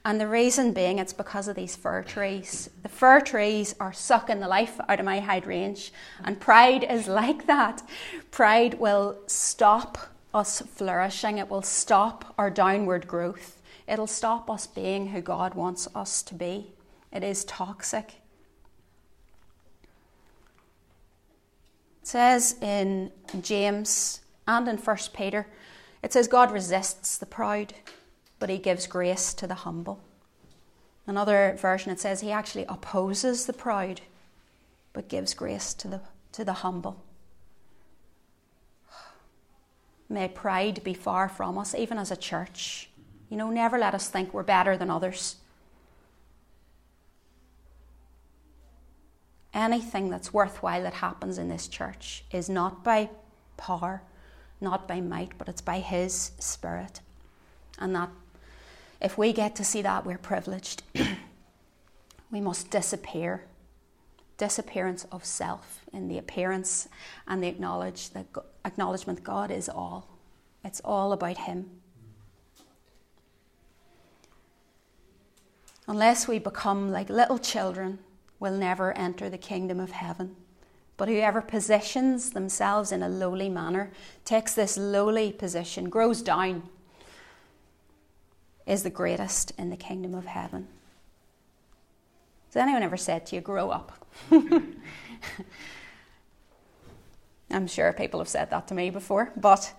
And 0.05 0.21
the 0.21 0.29
reason 0.29 0.73
being, 0.73 0.99
it's 0.99 1.13
because 1.13 1.49
of 1.49 1.57
these 1.57 1.77
fir 1.77 2.03
trees. 2.03 2.71
The 2.83 2.89
fir 2.89 3.21
trees 3.21 3.75
are 3.81 3.93
sucking 3.93 4.41
the 4.41 4.49
life 4.49 4.81
out 4.89 5.01
of 5.01 5.05
my 5.05 5.21
hydrangea, 5.21 5.91
and 6.25 6.41
pride 6.41 6.85
is 6.85 7.09
like 7.09 7.47
that. 7.47 7.83
Pride 8.31 8.75
will 8.75 9.19
stop 9.27 9.99
us 10.33 10.61
flourishing, 10.61 11.39
it 11.39 11.49
will 11.49 11.63
stop 11.63 12.35
our 12.39 12.51
downward 12.51 13.09
growth, 13.09 13.61
it'll 13.87 14.07
stop 14.07 14.51
us 14.51 14.67
being 14.67 15.09
who 15.09 15.21
God 15.21 15.55
wants 15.55 15.89
us 15.95 16.23
to 16.25 16.35
be. 16.35 16.73
It 17.13 17.25
is 17.25 17.45
toxic. 17.45 18.17
It 22.03 22.09
says 22.09 22.57
in 22.61 23.11
James 23.41 24.21
and 24.47 24.69
in 24.69 24.77
1 24.77 24.97
Peter, 25.13 25.47
it 26.03 26.13
says, 26.13 26.29
God 26.29 26.53
resists 26.53 27.19
the 27.19 27.27
proud 27.27 27.75
but 28.39 28.51
he 28.51 28.59
gives 28.59 28.87
grace 28.87 29.35
to 29.35 29.47
the 29.47 29.55
humble. 29.55 30.01
Another 31.07 31.57
version 31.59 31.91
it 31.91 32.01
says 32.01 32.21
he 32.21 32.31
actually 32.31 32.67
opposes 32.69 33.47
the 33.47 33.53
proud, 33.53 34.03
but 34.93 35.09
gives 35.09 35.35
grace 35.35 35.73
to 35.75 35.89
the, 35.89 36.01
to 36.33 36.45
the 36.45 36.53
humble. 36.55 37.03
May 40.09 40.29
pride 40.29 40.83
be 40.85 40.95
far 40.95 41.29
from 41.29 41.59
us, 41.59 41.75
even 41.75 41.99
as 41.99 42.11
a 42.11 42.17
church. 42.17 42.89
You 43.29 43.37
know, 43.37 43.51
never 43.51 43.79
let 43.79 43.95
us 43.95 44.09
think 44.09 44.33
we're 44.33 44.43
better 44.43 44.77
than 44.77 44.91
others. 44.91 45.37
Anything 49.53 50.09
that's 50.09 50.33
worthwhile 50.33 50.83
that 50.83 50.95
happens 50.95 51.37
in 51.37 51.49
this 51.49 51.69
church 51.69 52.25
is 52.31 52.49
not 52.49 52.85
by 52.85 53.11
power, 53.57 54.03
not 54.61 54.87
by 54.87 55.01
might, 55.01 55.37
but 55.37 55.49
it's 55.49 55.61
by 55.61 55.81
His 55.81 56.33
Spirit. 56.39 57.01
And 57.79 57.95
that 57.95 58.11
if 59.01 59.17
we 59.17 59.33
get 59.33 59.55
to 59.57 59.65
see 59.65 59.83
that, 59.83 60.05
we're 60.05 60.19
privileged. 60.19 60.83
we 62.31 62.41
must 62.41 62.71
disappear. 62.71 63.45
Disappearance 64.37 65.05
of 65.11 65.25
self 65.25 65.81
in 65.93 66.09
the 66.09 66.19
appearance 66.19 66.89
and 67.27 67.43
the 67.43 67.49
acknowledge 67.49 68.11
that 68.11 68.27
acknowledgement 68.65 69.25
God 69.25 69.51
is 69.51 69.69
all. 69.69 70.09
It's 70.65 70.81
all 70.85 71.13
about 71.13 71.39
Him. 71.39 71.71
Unless 75.87 76.29
we 76.29 76.39
become 76.39 76.91
like 76.91 77.09
little 77.09 77.39
children, 77.39 77.99
we'll 78.39 78.57
never 78.57 78.93
enter 78.93 79.31
the 79.31 79.39
kingdom 79.39 79.81
of 79.81 79.93
heaven. 79.93 80.37
But 80.99 81.09
whoever 81.09 81.41
positions 81.41 82.33
themselves 82.33 82.93
in 82.93 83.03
a 83.03 83.09
lowly 83.09 83.49
manner, 83.49 83.91
takes 84.25 84.55
this 84.55 84.77
lowly 84.77 85.33
position, 85.33 85.89
grows 85.89 86.21
down, 86.21 86.69
is 88.69 88.83
the 88.83 88.91
greatest 88.91 89.51
in 89.59 89.71
the 89.71 89.77
kingdom 89.77 90.15
of 90.15 90.27
heaven. 90.27 90.69
Has 92.49 92.57
anyone 92.57 92.83
ever 92.83 92.99
said 92.99 93.25
to 93.27 93.35
you, 93.35 93.41
grow 93.41 93.71
up? 93.71 94.07
I'm 97.51 97.67
sure 97.67 97.95
people 97.95 98.21
have 98.21 98.29
said 98.29 98.51
that 98.51 98.69
to 98.69 98.75
me 98.75 98.91
before, 98.91 99.33
but 99.37 99.73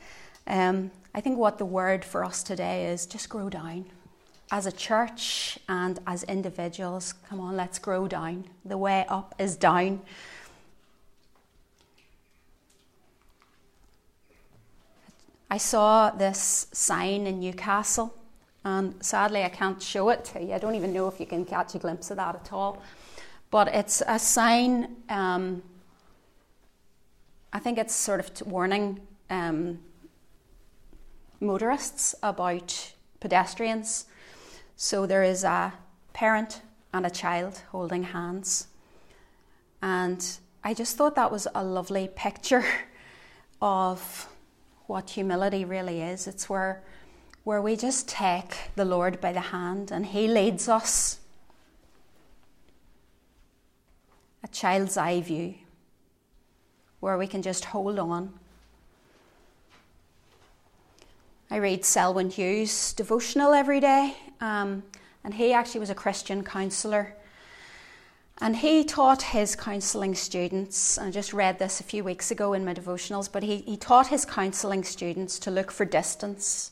um, 0.47 0.89
I 1.13 1.21
think 1.21 1.37
what 1.37 1.59
the 1.59 1.65
word 1.65 2.03
for 2.03 2.25
us 2.25 2.41
today 2.41 2.87
is 2.87 3.05
just 3.05 3.29
grow 3.29 3.47
down. 3.47 3.85
As 4.51 4.65
a 4.65 4.71
church 4.71 5.59
and 5.69 5.99
as 6.07 6.23
individuals, 6.23 7.13
come 7.29 7.39
on, 7.39 7.55
let's 7.55 7.77
grow 7.77 8.07
down. 8.07 8.45
The 8.65 8.79
way 8.79 9.05
up 9.07 9.35
is 9.37 9.55
down. 9.55 10.01
I 15.51 15.57
saw 15.57 16.09
this 16.09 16.67
sign 16.71 17.27
in 17.27 17.39
Newcastle, 17.39 18.15
and 18.69 19.03
sadly 19.03 19.43
I 19.43 19.49
can't 19.49 19.81
show 19.81 20.09
it 20.09 20.23
to 20.25 20.41
you. 20.41 20.53
I 20.53 20.59
don't 20.59 20.75
even 20.75 20.93
know 20.93 21.07
if 21.07 21.19
you 21.19 21.25
can 21.25 21.43
catch 21.43 21.73
a 21.75 21.79
glimpse 21.79 22.11
of 22.11 22.17
that 22.17 22.35
at 22.35 22.53
all. 22.53 22.81
But 23.51 23.67
it's 23.69 24.03
a 24.07 24.19
sign, 24.19 24.95
um, 25.09 25.63
I 27.51 27.59
think 27.59 27.79
it's 27.79 27.95
sort 27.95 28.19
of 28.19 28.47
warning 28.47 28.99
um, 29.31 29.79
motorists 31.39 32.13
about 32.21 32.93
pedestrians. 33.19 34.05
So 34.75 35.07
there 35.07 35.23
is 35.23 35.43
a 35.43 35.73
parent 36.13 36.61
and 36.93 37.05
a 37.05 37.09
child 37.09 37.63
holding 37.71 38.03
hands. 38.03 38.67
And 39.81 40.23
I 40.63 40.75
just 40.75 40.95
thought 40.95 41.15
that 41.15 41.31
was 41.31 41.47
a 41.55 41.63
lovely 41.63 42.07
picture 42.15 42.65
of 43.61 44.29
what 44.85 45.09
humility 45.09 45.65
really 45.65 46.01
is. 46.01 46.27
It's 46.27 46.47
where, 46.49 46.83
where 47.49 47.61
we 47.63 47.75
just 47.75 48.07
take 48.07 48.55
the 48.75 48.85
Lord 48.85 49.19
by 49.19 49.33
the 49.33 49.39
hand 49.39 49.91
and 49.91 50.05
He 50.05 50.27
leads 50.27 50.69
us. 50.69 51.17
A 54.43 54.47
child's 54.47 54.97
eye 54.97 55.21
view, 55.21 55.55
where 56.99 57.17
we 57.17 57.25
can 57.25 57.41
just 57.41 57.65
hold 57.65 57.97
on 57.97 58.39
I 61.51 61.57
read 61.57 61.83
Selwyn 61.83 62.29
Hughes' 62.29 62.93
devotional 62.93 63.53
every 63.53 63.79
day, 63.79 64.15
um, 64.39 64.83
and 65.23 65.33
he 65.33 65.51
actually 65.51 65.79
was 65.79 65.89
a 65.89 65.95
Christian 65.95 66.43
counsellor. 66.43 67.15
And 68.39 68.57
he 68.57 68.83
taught 68.83 69.23
his 69.23 69.55
counselling 69.55 70.13
students, 70.13 70.99
I 70.99 71.09
just 71.09 71.33
read 71.33 71.57
this 71.57 71.79
a 71.79 71.83
few 71.83 72.03
weeks 72.03 72.29
ago 72.29 72.53
in 72.53 72.63
my 72.63 72.75
devotionals, 72.75 73.31
but 73.31 73.41
he, 73.41 73.57
he 73.57 73.77
taught 73.77 74.09
his 74.09 74.25
counselling 74.25 74.83
students 74.83 75.39
to 75.39 75.49
look 75.49 75.71
for 75.71 75.85
distance. 75.85 76.71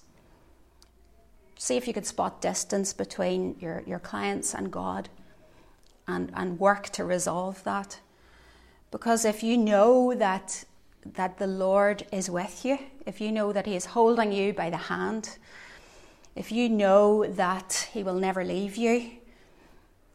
See 1.58 1.76
if 1.76 1.88
you 1.88 1.94
could 1.94 2.06
spot 2.06 2.42
distance 2.42 2.94
between 2.94 3.56
your, 3.60 3.84
your 3.86 4.00
clients 4.00 4.54
and 4.54 4.72
God 4.72 5.10
and, 6.08 6.32
and 6.34 6.60
work 6.60 6.90
to 6.90 7.04
resolve 7.04 7.64
that. 7.64 8.00
Because 8.92 9.26
if 9.26 9.44
you 9.44 9.58
know 9.58 10.14
that 10.14 10.64
that 11.14 11.38
the 11.38 11.48
Lord 11.48 12.06
is 12.12 12.30
with 12.30 12.66
you, 12.66 12.78
if 13.06 13.22
you 13.22 13.32
know 13.32 13.54
that 13.54 13.66
He 13.66 13.76
is 13.76 13.86
holding 13.86 14.32
you 14.32 14.54
by 14.54 14.70
the 14.70 14.78
hand, 14.78 15.38
if 16.36 16.52
you 16.52 16.70
know 16.70 17.26
that 17.26 17.88
He 17.94 18.04
will 18.04 18.16
never 18.16 18.44
leave 18.44 18.76
you, 18.76 19.12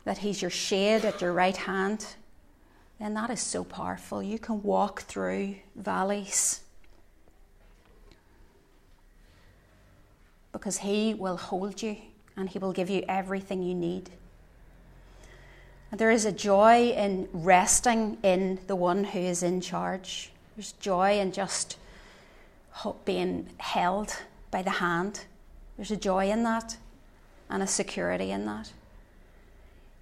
that 0.05 0.19
He's 0.19 0.43
your 0.43 0.51
shade 0.51 1.05
at 1.05 1.21
your 1.21 1.33
right 1.33 1.57
hand, 1.57 2.07
then 2.99 3.15
that 3.15 3.31
is 3.31 3.41
so 3.41 3.65
powerful. 3.65 4.23
You 4.23 4.39
can 4.39 4.63
walk 4.63 5.03
through 5.03 5.57
valleys 5.75 6.62
because 10.53 10.79
He 10.79 11.15
will 11.15 11.37
hold 11.37 11.83
you 11.83 11.97
and 12.37 12.49
He 12.49 12.59
will 12.59 12.73
give 12.73 12.91
you 12.91 13.05
everything 13.09 13.63
you 13.63 13.75
need. 13.75 14.11
And 15.91 16.01
there 16.01 16.11
is 16.11 16.25
a 16.25 16.33
joy 16.33 16.91
in 16.91 17.29
resting 17.33 18.19
in 18.23 18.61
the 18.67 18.77
one 18.77 19.05
who 19.05 19.19
is 19.19 19.43
in 19.43 19.61
charge. 19.61 20.31
There's 20.57 20.73
joy 20.73 21.19
in 21.19 21.33
just 21.33 21.77
being 23.05 23.49
held 23.59 24.17
by 24.51 24.63
the 24.63 24.71
hand. 24.71 25.25
There's 25.77 25.91
a 25.91 25.97
joy 25.97 26.31
in 26.31 26.43
that 26.45 26.77
and 27.51 27.63
a 27.63 27.67
security 27.67 28.31
in 28.31 28.47
that. 28.47 28.73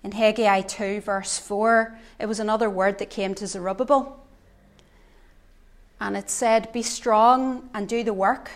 In 0.03 0.13
Haggai 0.13 0.63
2, 0.63 1.01
verse 1.01 1.39
4, 1.39 1.99
it 2.19 2.27
was 2.27 2.41
another 2.41 2.71
word 2.71 2.99
that 2.99 3.11
came 3.11 3.35
to 3.35 3.47
Zerubbabel. 3.47 4.25
And 6.01 6.17
it 6.17 6.31
said, 6.31 6.73
Be 6.73 6.83
strong 6.83 7.69
and 7.75 7.89
do 7.89 8.03
the 8.03 8.15
work, 8.15 8.51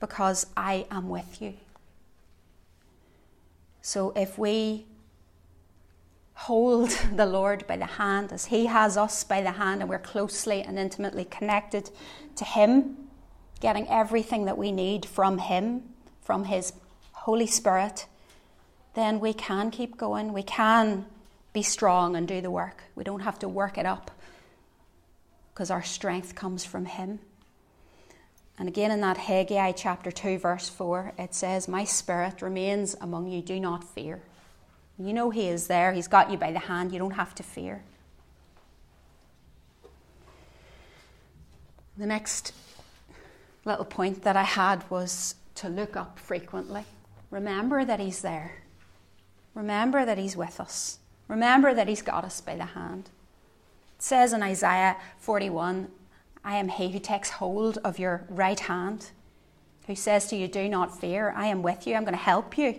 because 0.00 0.46
I 0.56 0.86
am 0.90 1.08
with 1.08 1.40
you. 1.40 1.54
So 3.82 4.12
if 4.16 4.36
we 4.36 4.86
hold 6.34 6.90
the 7.14 7.26
Lord 7.26 7.66
by 7.66 7.76
the 7.76 7.86
hand 7.86 8.32
as 8.32 8.46
He 8.46 8.66
has 8.66 8.96
us 8.96 9.24
by 9.24 9.42
the 9.42 9.52
hand, 9.52 9.80
and 9.80 9.88
we're 9.88 9.98
closely 9.98 10.62
and 10.62 10.78
intimately 10.78 11.24
connected 11.24 11.90
to 12.36 12.44
Him, 12.44 12.96
getting 13.60 13.88
everything 13.88 14.44
that 14.44 14.58
we 14.58 14.72
need 14.72 15.06
from 15.06 15.38
Him, 15.38 15.82
from 16.20 16.44
His 16.44 16.72
Holy 17.12 17.46
Spirit, 17.46 18.06
then 18.94 19.20
we 19.20 19.32
can 19.32 19.70
keep 19.70 19.96
going. 19.96 20.32
We 20.32 20.42
can 20.42 21.06
be 21.52 21.62
strong 21.62 22.16
and 22.16 22.26
do 22.26 22.40
the 22.40 22.50
work. 22.50 22.82
We 22.94 23.04
don't 23.04 23.20
have 23.20 23.38
to 23.40 23.48
work 23.48 23.78
it 23.78 23.86
up 23.86 24.10
because 25.52 25.70
our 25.70 25.82
strength 25.82 26.34
comes 26.34 26.64
from 26.64 26.84
Him. 26.84 27.18
And 28.58 28.68
again, 28.68 28.90
in 28.90 29.00
that 29.02 29.18
Haggai 29.18 29.72
chapter 29.72 30.10
2, 30.10 30.38
verse 30.38 30.68
4, 30.68 31.12
it 31.18 31.34
says, 31.34 31.68
My 31.68 31.84
spirit 31.84 32.40
remains 32.40 32.96
among 33.00 33.28
you, 33.28 33.42
do 33.42 33.60
not 33.60 33.84
fear. 33.84 34.22
You 34.98 35.12
know 35.12 35.30
He 35.30 35.48
is 35.48 35.66
there, 35.66 35.92
He's 35.92 36.08
got 36.08 36.30
you 36.30 36.38
by 36.38 36.52
the 36.52 36.60
hand, 36.60 36.92
you 36.92 36.98
don't 36.98 37.12
have 37.12 37.34
to 37.34 37.42
fear. 37.42 37.82
The 41.98 42.06
next 42.06 42.52
little 43.64 43.84
point 43.84 44.22
that 44.22 44.36
I 44.36 44.42
had 44.42 44.88
was 44.90 45.34
to 45.56 45.68
look 45.68 45.96
up 45.96 46.18
frequently. 46.18 46.84
Remember 47.30 47.84
that 47.84 48.00
He's 48.00 48.22
there. 48.22 48.62
Remember 49.54 50.06
that 50.06 50.18
He's 50.18 50.36
with 50.36 50.60
us. 50.60 50.98
Remember 51.28 51.74
that 51.74 51.88
He's 51.88 52.02
got 52.02 52.24
us 52.24 52.40
by 52.40 52.56
the 52.56 52.64
hand. 52.64 53.10
It 53.96 54.02
says 54.02 54.32
in 54.32 54.42
Isaiah 54.42 54.96
41 55.18 55.88
I 56.46 56.58
am 56.58 56.68
He 56.68 56.92
who 56.92 57.00
takes 57.00 57.28
hold 57.28 57.78
of 57.78 57.98
your 57.98 58.24
right 58.28 58.60
hand, 58.60 59.10
who 59.88 59.96
says 59.96 60.28
to 60.28 60.36
you, 60.36 60.46
Do 60.46 60.68
not 60.68 60.96
fear, 60.98 61.34
I 61.36 61.46
am 61.46 61.60
with 61.60 61.88
you, 61.88 61.96
I'm 61.96 62.04
going 62.04 62.14
to 62.14 62.18
help 62.18 62.56
you. 62.56 62.78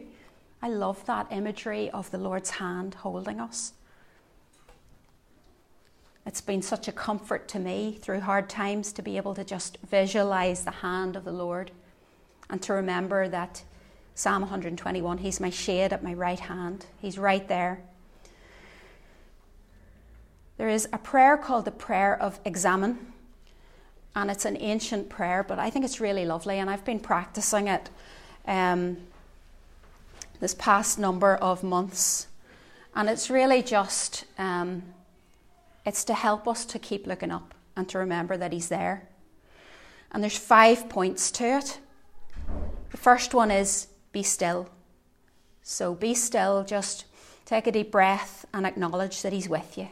I 0.62 0.70
love 0.70 1.06
that 1.06 1.28
imagery 1.32 1.92
of 1.92 2.10
the 2.10 2.18
Lord's 2.18 2.52
hand 2.52 2.96
holding 2.96 3.42
us. 3.42 3.74
It's 6.26 6.40
been 6.40 6.62
such 6.62 6.88
a 6.88 6.94
comfort 6.94 7.50
to 7.50 7.60
me 7.60 7.98
through 8.02 8.22
hard 8.22 8.50
times 8.50 8.94
to 8.94 9.02
be 9.02 9.18
able 9.18 9.36
to 9.36 9.44
just 9.44 9.78
visualize 9.80 10.64
the 10.64 10.72
hand 10.72 11.18
of 11.18 11.26
the 11.26 11.34
Lord 11.34 11.72
and 12.50 12.62
to 12.62 12.74
remember 12.74 13.28
that 13.28 13.64
Psalm 14.16 14.44
121 14.44 15.18
He's 15.18 15.42
my 15.42 15.50
shade 15.50 15.92
at 15.92 16.04
my 16.04 16.14
right 16.14 16.40
hand, 16.40 16.86
He's 17.02 17.18
right 17.18 17.46
there. 17.50 17.82
There 20.56 20.70
is 20.70 20.88
a 20.94 20.98
prayer 20.98 21.36
called 21.36 21.66
the 21.66 21.72
Prayer 21.72 22.20
of 22.20 22.40
Examen, 22.46 23.14
and 24.18 24.30
it's 24.30 24.44
an 24.44 24.58
ancient 24.60 25.08
prayer, 25.08 25.44
but 25.44 25.60
I 25.60 25.70
think 25.70 25.86
it's 25.86 26.02
really 26.02 26.26
lovely, 26.26 26.60
and 26.60 26.70
I've 26.70 26.84
been 26.84 27.00
practicing 27.00 27.70
it. 27.70 27.90
Um, 28.46 28.98
this 30.40 30.54
past 30.56 31.00
number 31.00 31.36
of 31.36 31.64
months. 31.64 32.28
And 32.96 33.10
it's 33.10 33.30
really 33.30 33.62
just, 33.62 34.26
um, 34.38 34.84
it's 35.86 36.04
to 36.06 36.14
help 36.14 36.48
us 36.48 36.66
to 36.66 36.80
keep 36.80 37.08
looking 37.08 37.32
up 37.32 37.54
and 37.76 37.88
to 37.90 38.00
remember 38.00 38.38
that 38.38 38.54
He's 38.54 38.70
there. 38.70 39.08
And 40.12 40.24
there's 40.24 40.38
five 40.38 40.90
points 40.90 41.32
to 41.32 41.58
it. 41.58 41.80
The 42.92 42.98
first 42.98 43.34
one 43.34 43.52
is 43.52 43.88
be 44.12 44.24
still. 44.24 44.70
So 45.64 45.94
be 45.94 46.14
still, 46.14 46.64
just 46.64 47.06
take 47.46 47.68
a 47.68 47.72
deep 47.72 47.92
breath 47.92 48.46
and 48.54 48.66
acknowledge 48.66 49.22
that 49.22 49.34
He's 49.34 49.50
with 49.50 49.78
you. 49.78 49.90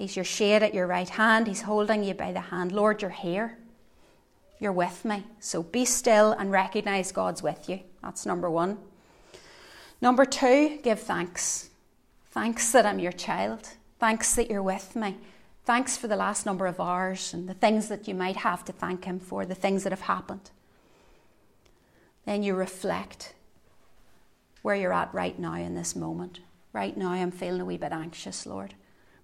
He's 0.00 0.16
your 0.16 0.24
shade 0.24 0.62
at 0.62 0.72
your 0.72 0.86
right 0.86 1.10
hand, 1.10 1.46
He's 1.46 1.60
holding 1.60 2.02
you 2.02 2.14
by 2.14 2.32
the 2.32 2.40
hand. 2.40 2.72
Lord, 2.72 3.02
you're 3.02 3.10
here. 3.10 3.58
You're 4.58 4.72
with 4.72 5.04
me. 5.04 5.24
So 5.40 5.62
be 5.62 5.84
still 5.84 6.32
and 6.32 6.50
recognize 6.50 7.12
God's 7.12 7.42
with 7.42 7.68
you. 7.68 7.80
That's 8.02 8.24
number 8.24 8.50
one. 8.50 8.78
Number 10.00 10.24
two, 10.24 10.78
give 10.82 11.00
thanks. 11.00 11.68
Thanks 12.30 12.72
that 12.72 12.86
I'm 12.86 12.98
your 12.98 13.12
child. 13.12 13.68
Thanks 13.98 14.34
that 14.36 14.48
you're 14.48 14.62
with 14.62 14.96
me. 14.96 15.18
Thanks 15.66 15.98
for 15.98 16.08
the 16.08 16.16
last 16.16 16.46
number 16.46 16.66
of 16.66 16.80
hours 16.80 17.34
and 17.34 17.46
the 17.46 17.52
things 17.52 17.88
that 17.88 18.08
you 18.08 18.14
might 18.14 18.36
have 18.36 18.64
to 18.64 18.72
thank 18.72 19.04
Him 19.04 19.20
for, 19.20 19.44
the 19.44 19.54
things 19.54 19.82
that 19.82 19.92
have 19.92 20.00
happened. 20.00 20.50
Then 22.24 22.42
you 22.42 22.54
reflect 22.54 23.34
where 24.62 24.76
you're 24.76 24.94
at 24.94 25.12
right 25.12 25.38
now 25.38 25.56
in 25.56 25.74
this 25.74 25.94
moment. 25.94 26.40
Right 26.72 26.96
now, 26.96 27.10
I'm 27.10 27.30
feeling 27.30 27.60
a 27.60 27.66
wee 27.66 27.76
bit 27.76 27.92
anxious, 27.92 28.46
Lord. 28.46 28.72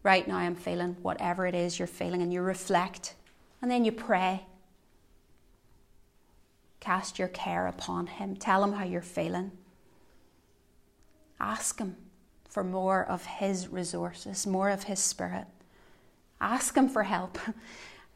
Right 0.06 0.28
now 0.28 0.36
I'm 0.36 0.54
feeling 0.54 0.96
whatever 1.02 1.48
it 1.48 1.54
is 1.54 1.80
you're 1.80 1.88
feeling, 1.88 2.22
and 2.22 2.32
you 2.32 2.40
reflect, 2.40 3.16
and 3.60 3.68
then 3.68 3.84
you 3.84 3.90
pray. 3.90 4.46
Cast 6.78 7.18
your 7.18 7.26
care 7.26 7.66
upon 7.66 8.06
Him. 8.06 8.36
Tell 8.36 8.62
Him 8.62 8.74
how 8.74 8.84
you're 8.84 9.02
feeling. 9.02 9.50
Ask 11.40 11.80
Him 11.80 11.96
for 12.48 12.62
more 12.62 13.04
of 13.04 13.26
His 13.26 13.66
resources, 13.66 14.46
more 14.46 14.70
of 14.70 14.84
His 14.84 15.00
Spirit. 15.00 15.46
Ask 16.40 16.76
Him 16.76 16.88
for 16.88 17.02
help. 17.02 17.38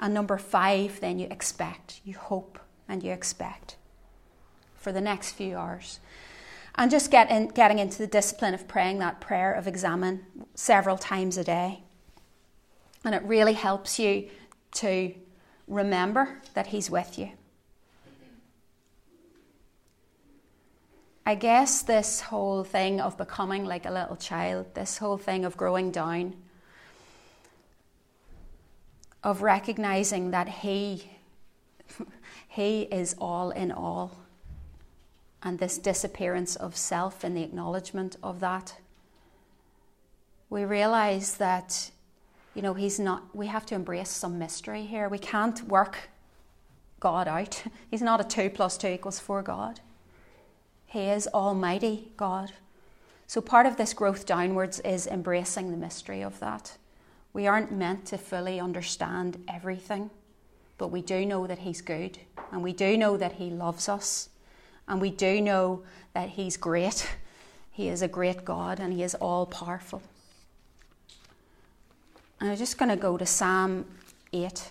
And 0.02 0.14
number 0.14 0.38
five, 0.38 0.98
then 1.00 1.18
you 1.18 1.26
expect, 1.30 2.00
you 2.06 2.14
hope, 2.14 2.58
and 2.88 3.02
you 3.02 3.12
expect 3.12 3.76
for 4.74 4.92
the 4.92 5.00
next 5.02 5.32
few 5.32 5.58
hours. 5.58 6.00
And 6.76 6.90
just 6.90 7.10
get 7.10 7.30
in, 7.30 7.48
getting 7.48 7.78
into 7.78 7.98
the 7.98 8.06
discipline 8.06 8.54
of 8.54 8.68
praying 8.68 8.98
that 8.98 9.20
prayer 9.20 9.52
of 9.52 9.66
examen 9.66 10.24
several 10.54 10.96
times 10.96 11.36
a 11.36 11.44
day. 11.44 11.82
And 13.04 13.14
it 13.14 13.22
really 13.24 13.54
helps 13.54 13.98
you 13.98 14.28
to 14.72 15.14
remember 15.66 16.40
that 16.54 16.68
He's 16.68 16.90
with 16.90 17.18
you. 17.18 17.30
I 21.24 21.34
guess 21.34 21.82
this 21.82 22.22
whole 22.22 22.64
thing 22.64 23.00
of 23.00 23.16
becoming 23.16 23.64
like 23.64 23.86
a 23.86 23.90
little 23.90 24.16
child, 24.16 24.74
this 24.74 24.98
whole 24.98 25.18
thing 25.18 25.44
of 25.44 25.56
growing 25.56 25.90
down, 25.90 26.34
of 29.22 29.42
recognizing 29.42 30.30
that 30.32 30.48
He, 30.48 31.10
He 32.48 32.82
is 32.82 33.14
all 33.18 33.50
in 33.50 33.70
all, 33.70 34.19
and 35.42 35.58
this 35.58 35.78
disappearance 35.78 36.56
of 36.56 36.76
self 36.76 37.24
and 37.24 37.36
the 37.36 37.42
acknowledgement 37.42 38.16
of 38.22 38.40
that, 38.40 38.74
we 40.48 40.64
realize 40.64 41.36
that, 41.36 41.90
you 42.54 42.62
know, 42.62 42.74
He's 42.74 42.98
not, 42.98 43.34
we 43.34 43.46
have 43.46 43.64
to 43.66 43.74
embrace 43.74 44.10
some 44.10 44.38
mystery 44.38 44.84
here. 44.84 45.08
We 45.08 45.18
can't 45.18 45.62
work 45.68 46.10
God 46.98 47.28
out. 47.28 47.62
He's 47.90 48.02
not 48.02 48.20
a 48.20 48.24
2 48.24 48.50
plus 48.50 48.76
2 48.76 48.88
equals 48.88 49.20
4 49.20 49.42
God. 49.42 49.80
He 50.86 51.04
is 51.04 51.28
Almighty 51.28 52.12
God. 52.16 52.52
So 53.28 53.40
part 53.40 53.66
of 53.66 53.76
this 53.76 53.94
growth 53.94 54.26
downwards 54.26 54.80
is 54.80 55.06
embracing 55.06 55.70
the 55.70 55.76
mystery 55.76 56.20
of 56.20 56.40
that. 56.40 56.76
We 57.32 57.46
aren't 57.46 57.70
meant 57.70 58.06
to 58.06 58.18
fully 58.18 58.58
understand 58.58 59.44
everything, 59.46 60.10
but 60.78 60.88
we 60.88 61.00
do 61.00 61.24
know 61.24 61.46
that 61.46 61.60
He's 61.60 61.80
good, 61.80 62.18
and 62.50 62.60
we 62.60 62.72
do 62.72 62.96
know 62.96 63.16
that 63.16 63.34
He 63.34 63.50
loves 63.50 63.88
us, 63.88 64.29
and 64.90 65.00
we 65.00 65.08
do 65.08 65.40
know 65.40 65.82
that 66.12 66.30
He's 66.30 66.58
great. 66.58 67.08
He 67.72 67.88
is 67.88 68.02
a 68.02 68.08
great 68.08 68.44
God, 68.44 68.78
and 68.78 68.92
He 68.92 69.02
is 69.02 69.14
all 69.14 69.46
powerful. 69.46 70.02
I'm 72.38 72.54
just 72.56 72.76
going 72.76 72.90
to 72.90 72.96
go 72.96 73.16
to 73.16 73.24
Psalm 73.24 73.86
8. 74.34 74.70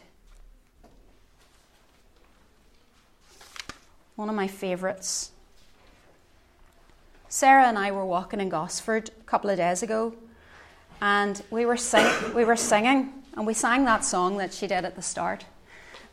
One 4.16 4.30
of 4.30 4.36
my 4.36 4.48
favourites. 4.48 5.32
Sarah 7.30 7.66
and 7.68 7.80
I 7.80 7.92
were 7.92 8.06
walking 8.06 8.42
in 8.42 8.50
Gosford 8.50 9.10
a 9.10 9.24
couple 9.24 9.50
of 9.50 9.58
days 9.58 9.82
ago, 9.82 10.14
and 11.02 11.42
we 11.50 11.66
were, 11.66 11.78
sing- 11.78 12.36
we 12.36 12.46
were 12.46 12.58
singing, 12.58 13.14
and 13.34 13.48
we 13.48 13.56
sang 13.56 13.86
that 13.86 14.04
song 14.06 14.38
that 14.38 14.54
she 14.54 14.68
did 14.68 14.86
at 14.86 14.96
the 14.96 15.02
start. 15.02 15.46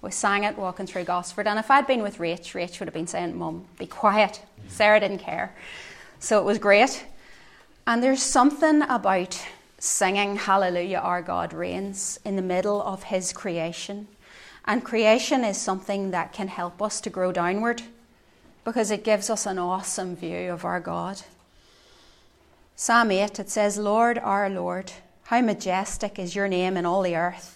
We 0.02 0.11
sang 0.11 0.44
it 0.44 0.59
walking 0.59 0.87
through 0.87 1.04
Gosford, 1.04 1.46
and 1.46 1.59
if 1.59 1.70
I'd 1.70 1.87
been 1.87 2.02
with 2.02 2.18
Rach, 2.18 2.52
Rach 2.52 2.78
would 2.78 2.87
have 2.87 2.94
been 2.94 3.06
saying, 3.06 3.37
Mum, 3.37 3.66
be 3.78 3.87
quiet. 3.87 4.40
Sarah 4.68 5.00
didn't 5.00 5.18
care. 5.18 5.54
So 6.18 6.38
it 6.38 6.44
was 6.44 6.59
great. 6.59 7.04
And 7.87 8.02
there's 8.02 8.22
something 8.22 8.82
about 8.82 9.46
singing 9.78 10.37
Hallelujah, 10.37 10.98
our 10.98 11.22
God 11.22 11.52
reigns 11.52 12.18
in 12.24 12.37
the 12.37 12.42
middle 12.42 12.82
of 12.82 13.04
His 13.04 13.32
creation. 13.32 14.09
And 14.64 14.85
creation 14.85 15.44
is 15.44 15.56
something 15.56 16.11
that 16.11 16.32
can 16.32 16.48
help 16.48 16.82
us 16.82 17.00
to 17.02 17.11
grow 17.11 17.32
downward 17.32 17.82
because 18.64 18.90
it 18.90 19.04
gives 19.04 19.30
us 19.30 19.46
an 19.46 19.59
awesome 19.59 20.16
view 20.16 20.52
of 20.52 20.64
our 20.64 20.80
God. 20.80 21.22
Psalm 22.74 23.12
8, 23.12 23.38
it 23.38 23.48
says, 23.48 23.78
Lord, 23.78 24.18
our 24.18 24.50
Lord, 24.50 24.92
how 25.24 25.40
majestic 25.40 26.18
is 26.18 26.35
your 26.35 26.48
name 26.48 26.76
in 26.76 26.85
all 26.85 27.02
the 27.02 27.16
earth. 27.16 27.56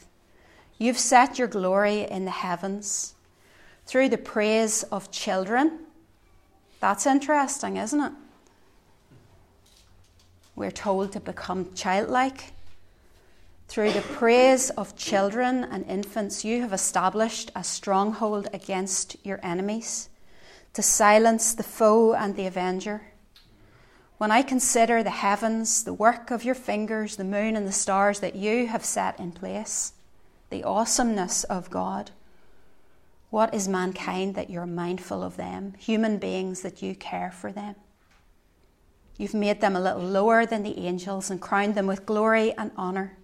You've 0.81 0.99
set 0.99 1.39
your 1.39 1.47
glory 1.47 2.11
in 2.11 2.25
the 2.25 2.31
heavens 2.31 3.13
through 3.85 4.09
the 4.09 4.17
praise 4.17 4.83
of 4.85 5.11
children. 5.11 5.81
That's 6.81 7.05
interesting, 7.05 7.77
isn't 7.77 8.01
it? 8.01 8.13
We're 10.57 10.71
told 10.71 11.13
to 11.13 11.21
become 11.21 11.75
childlike. 11.75 12.55
Through 13.69 13.93
the 13.93 14.01
praise 14.01 14.71
of 14.71 14.97
children 14.97 15.65
and 15.65 15.85
infants, 15.85 16.47
you 16.47 16.63
have 16.63 16.73
established 16.73 17.53
a 17.55 17.63
stronghold 17.63 18.49
against 18.55 19.17
your 19.23 19.39
enemies 19.43 20.09
to 20.73 20.81
silence 20.81 21.53
the 21.53 21.63
foe 21.63 22.15
and 22.15 22.37
the 22.37 22.47
avenger. 22.47 23.03
When 24.17 24.31
I 24.31 24.41
consider 24.41 25.03
the 25.03 25.11
heavens, 25.11 25.85
the 25.85 25.93
work 25.93 26.31
of 26.31 26.43
your 26.43 26.55
fingers, 26.55 27.17
the 27.17 27.25
moon 27.25 27.55
and 27.55 27.67
the 27.69 27.73
stars 27.73 28.21
that 28.21 28.35
you 28.35 28.67
have 28.69 28.85
set 28.85 29.21
in 29.21 29.33
place, 29.33 29.93
the 30.51 30.65
awesomeness 30.65 31.45
of 31.45 31.71
God, 31.71 32.11
what 33.31 33.55
is 33.55 33.69
mankind 33.69 34.35
that 34.35 34.51
you're 34.51 34.67
mindful 34.67 35.23
of 35.23 35.37
them, 35.37 35.75
human 35.79 36.19
beings 36.19 36.63
that 36.63 36.83
you 36.83 36.95
care 36.95 37.31
for 37.31 37.53
them? 37.53 37.77
You've 39.17 39.35
made 39.35 39.61
them 39.61 39.77
a 39.77 39.81
little 39.81 40.03
lower 40.03 40.47
than 40.47 40.63
the 40.63 40.79
angels 40.79 41.31
and 41.31 41.41
crowned 41.41 41.75
them 41.75 41.87
with 41.87 42.07
glory 42.07 42.53
and 42.59 42.73
honour. 42.77 43.17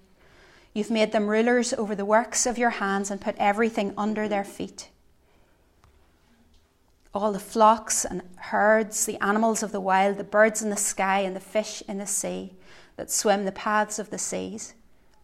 You've 0.73 0.91
made 0.91 1.12
them 1.12 1.27
rulers 1.27 1.73
over 1.73 1.95
the 1.95 2.05
works 2.05 2.47
of 2.47 2.59
your 2.59 2.71
hands 2.71 3.11
and 3.11 3.21
put 3.21 3.35
everything 3.39 3.95
under 3.97 4.29
their 4.29 4.45
feet 4.45 4.91
all 7.17 7.33
the 7.33 7.39
flocks 7.39 8.05
and 8.05 8.23
herds, 8.37 9.07
the 9.07 9.23
animals 9.23 9.62
of 9.62 9.73
the 9.73 9.81
wild, 9.81 10.19
the 10.19 10.25
birds 10.25 10.62
in 10.62 10.71
the 10.71 10.77
sky, 10.77 11.21
and 11.21 11.35
the 11.35 11.41
fish 11.41 11.83
in 11.89 11.99
the 11.99 12.07
sea 12.07 12.53
that 12.97 13.11
swim 13.11 13.45
the 13.45 13.53
paths 13.53 13.99
of 13.99 14.11
the 14.11 14.19
seas. 14.19 14.75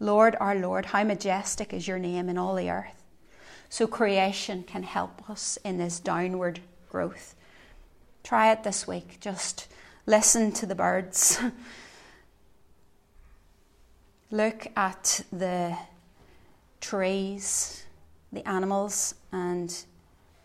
Lord, 0.03 0.35
our 0.41 0.57
Lord, 0.57 0.87
how 0.87 1.05
majestic 1.05 1.73
is 1.73 1.87
your 1.87 2.01
name 2.01 2.29
in 2.29 2.37
all 2.37 2.57
the 2.57 2.69
earth. 2.69 3.05
So 3.69 3.87
creation 3.87 4.65
can 4.65 4.83
help 4.83 5.31
us 5.31 5.61
in 5.65 5.79
this 5.79 6.01
downward 6.01 6.59
growth. 6.91 7.37
Try 8.25 8.51
it 8.51 8.65
this 8.65 8.89
week. 8.89 9.19
Just 9.21 9.69
listen 10.05 10.51
to 10.55 10.67
the 10.67 10.75
birds. 10.75 11.39
Look 14.33 14.67
at 14.75 15.21
the 15.33 15.79
trees, 16.81 17.85
the 18.33 18.47
animals, 18.47 19.15
and 19.31 19.73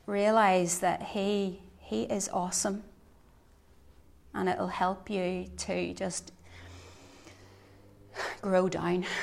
realize 0.05 0.81
that 0.81 1.01
He, 1.01 1.61
he 1.79 2.03
is 2.03 2.29
awesome. 2.31 2.83
And 4.35 4.49
it'll 4.49 4.67
help 4.67 5.09
you 5.09 5.47
to 5.57 5.95
just 5.95 6.31
grow 8.43 8.69
down. 8.69 9.03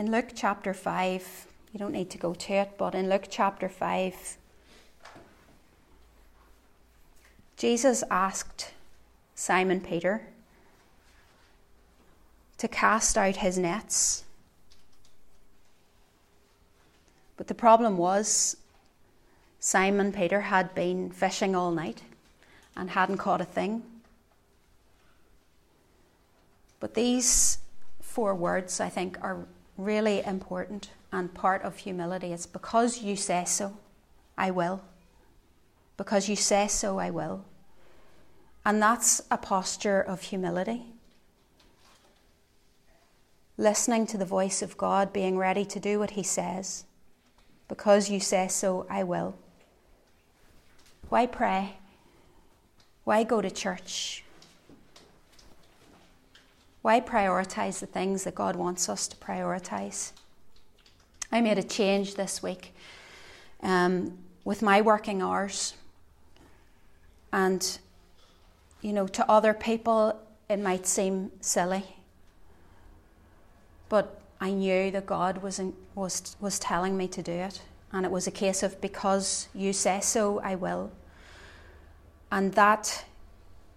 In 0.00 0.10
Luke 0.10 0.30
chapter 0.34 0.72
5, 0.72 1.46
you 1.74 1.78
don't 1.78 1.92
need 1.92 2.08
to 2.08 2.16
go 2.16 2.32
to 2.32 2.52
it, 2.54 2.70
but 2.78 2.94
in 2.94 3.10
Luke 3.10 3.26
chapter 3.28 3.68
5, 3.68 4.38
Jesus 7.58 8.02
asked 8.10 8.70
Simon 9.34 9.78
Peter 9.78 10.22
to 12.56 12.66
cast 12.66 13.18
out 13.18 13.36
his 13.36 13.58
nets. 13.58 14.24
But 17.36 17.48
the 17.48 17.54
problem 17.54 17.98
was 17.98 18.56
Simon 19.58 20.12
Peter 20.12 20.40
had 20.40 20.74
been 20.74 21.10
fishing 21.10 21.54
all 21.54 21.72
night 21.72 22.00
and 22.74 22.88
hadn't 22.88 23.18
caught 23.18 23.42
a 23.42 23.44
thing. 23.44 23.82
But 26.80 26.94
these 26.94 27.58
four 28.00 28.34
words, 28.34 28.80
I 28.80 28.88
think, 28.88 29.18
are 29.20 29.44
really 29.84 30.22
important 30.24 30.90
and 31.12 31.32
part 31.34 31.62
of 31.62 31.78
humility. 31.78 32.32
It's 32.32 32.46
because 32.46 33.02
you 33.02 33.16
say 33.16 33.44
so, 33.46 33.76
I 34.36 34.50
will. 34.50 34.82
Because 35.96 36.28
you 36.28 36.36
say 36.36 36.68
so, 36.68 36.98
I 36.98 37.10
will. 37.10 37.44
And 38.64 38.80
that's 38.80 39.22
a 39.30 39.38
posture 39.38 40.00
of 40.00 40.22
humility. 40.22 40.86
Listening 43.56 44.06
to 44.06 44.18
the 44.18 44.24
voice 44.24 44.62
of 44.62 44.76
God, 44.76 45.12
being 45.12 45.36
ready 45.36 45.64
to 45.66 45.80
do 45.80 45.98
what 45.98 46.12
He 46.12 46.22
says. 46.22 46.84
Because 47.68 48.10
you 48.10 48.20
say 48.20 48.48
so, 48.48 48.86
I 48.88 49.04
will. 49.04 49.34
Why 51.08 51.26
pray? 51.26 51.74
Why 53.04 53.24
go 53.24 53.40
to 53.40 53.50
church? 53.50 54.24
Why 56.82 57.00
prioritize 57.00 57.80
the 57.80 57.86
things 57.86 58.24
that 58.24 58.34
God 58.34 58.56
wants 58.56 58.88
us 58.88 59.06
to 59.08 59.16
prioritize? 59.16 60.12
I 61.30 61.40
made 61.40 61.58
a 61.58 61.62
change 61.62 62.14
this 62.14 62.42
week 62.42 62.74
um, 63.62 64.18
with 64.44 64.62
my 64.62 64.80
working 64.80 65.22
hours. 65.22 65.74
And, 67.32 67.78
you 68.80 68.92
know, 68.92 69.06
to 69.06 69.30
other 69.30 69.54
people, 69.54 70.18
it 70.48 70.58
might 70.58 70.86
seem 70.86 71.30
silly. 71.40 71.84
But 73.88 74.20
I 74.40 74.50
knew 74.50 74.90
that 74.90 75.06
God 75.06 75.42
was, 75.42 75.58
in, 75.58 75.74
was, 75.94 76.34
was 76.40 76.58
telling 76.58 76.96
me 76.96 77.06
to 77.08 77.22
do 77.22 77.32
it. 77.32 77.60
And 77.92 78.06
it 78.06 78.10
was 78.10 78.26
a 78.26 78.30
case 78.30 78.62
of, 78.62 78.80
because 78.80 79.48
you 79.54 79.72
say 79.72 80.00
so, 80.00 80.40
I 80.40 80.54
will. 80.54 80.90
And 82.32 82.54
that, 82.54 83.04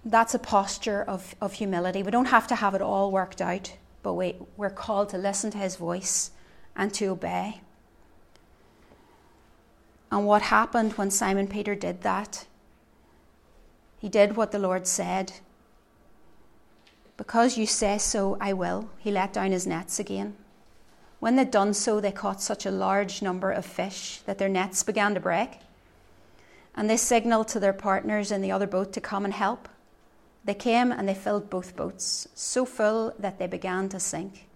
that's 0.05 0.33
a 0.33 0.39
posture 0.39 1.03
of, 1.03 1.35
of 1.39 1.53
humility. 1.53 2.03
We 2.03 2.11
don't 2.11 2.25
have 2.25 2.47
to 2.47 2.55
have 2.55 2.75
it 2.75 2.81
all 2.81 3.11
worked 3.11 3.41
out, 3.41 3.73
but 4.01 4.13
we, 4.13 4.35
we're 4.57 4.69
called 4.69 5.09
to 5.09 5.17
listen 5.17 5.51
to 5.51 5.57
His 5.57 5.75
voice 5.75 6.31
and 6.75 6.93
to 6.95 7.07
obey. 7.07 7.61
And 10.11 10.27
what 10.27 10.43
happened 10.43 10.93
when 10.93 11.09
Simon 11.09 11.47
Peter 11.47 11.73
did 11.73 12.01
that? 12.01 12.45
He 13.99 14.09
did 14.09 14.35
what 14.35 14.51
the 14.51 14.59
Lord 14.59 14.85
said. 14.85 15.33
Because 17.15 17.57
you 17.57 17.65
say 17.65 17.97
so, 17.97 18.37
I 18.39 18.53
will. 18.53 18.89
He 18.99 19.11
let 19.11 19.33
down 19.33 19.51
his 19.51 19.65
nets 19.65 19.99
again. 19.99 20.35
When 21.19 21.35
they'd 21.35 21.49
done 21.49 21.73
so, 21.73 22.01
they 22.01 22.11
caught 22.11 22.41
such 22.41 22.65
a 22.65 22.71
large 22.71 23.21
number 23.21 23.49
of 23.49 23.65
fish 23.65 24.19
that 24.25 24.37
their 24.37 24.49
nets 24.49 24.83
began 24.83 25.13
to 25.13 25.19
break. 25.19 25.59
And 26.75 26.89
they 26.89 26.97
signaled 26.97 27.47
to 27.49 27.59
their 27.59 27.73
partners 27.73 28.31
in 28.31 28.41
the 28.41 28.51
other 28.51 28.67
boat 28.67 28.91
to 28.93 29.01
come 29.01 29.23
and 29.23 29.33
help. 29.33 29.69
They 30.45 30.53
came 30.53 30.91
and 30.91 31.07
they 31.07 31.13
filled 31.13 31.49
both 31.49 31.75
boats, 31.75 32.27
so 32.33 32.65
full 32.65 33.13
that 33.17 33.39
they 33.39 33.47
began 33.47 33.89
to 33.89 33.99
sink. 33.99 34.47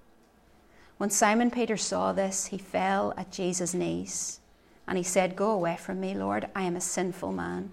When 0.98 1.10
Simon 1.10 1.52
Peter 1.52 1.78
saw 1.78 2.12
this, 2.12 2.48
he 2.48 2.58
fell 2.58 3.14
at 3.16 3.32
Jesus' 3.32 3.74
knees 3.74 4.40
and 4.88 4.98
he 4.98 5.04
said, 5.04 5.36
Go 5.36 5.52
away 5.52 5.78
from 5.78 6.00
me, 6.00 6.14
Lord, 6.14 6.48
I 6.56 6.64
am 6.64 6.76
a 6.76 6.82
sinful 6.82 7.32
man. 7.32 7.72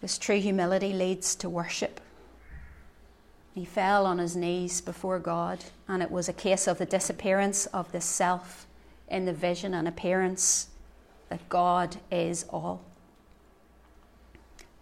This 0.00 0.18
true 0.18 0.38
humility 0.38 0.92
leads 0.92 1.34
to 1.36 1.48
worship. 1.48 2.00
He 3.54 3.64
fell 3.64 4.04
on 4.04 4.18
his 4.18 4.36
knees 4.36 4.80
before 4.80 5.18
God, 5.18 5.64
and 5.88 6.02
it 6.02 6.10
was 6.10 6.28
a 6.28 6.32
case 6.32 6.66
of 6.66 6.78
the 6.78 6.86
disappearance 6.86 7.66
of 7.66 7.90
the 7.92 8.00
self 8.00 8.66
in 9.08 9.24
the 9.24 9.32
vision 9.32 9.74
and 9.74 9.88
appearance 9.88 10.68
that 11.28 11.48
God 11.48 11.96
is 12.10 12.44
all. 12.50 12.82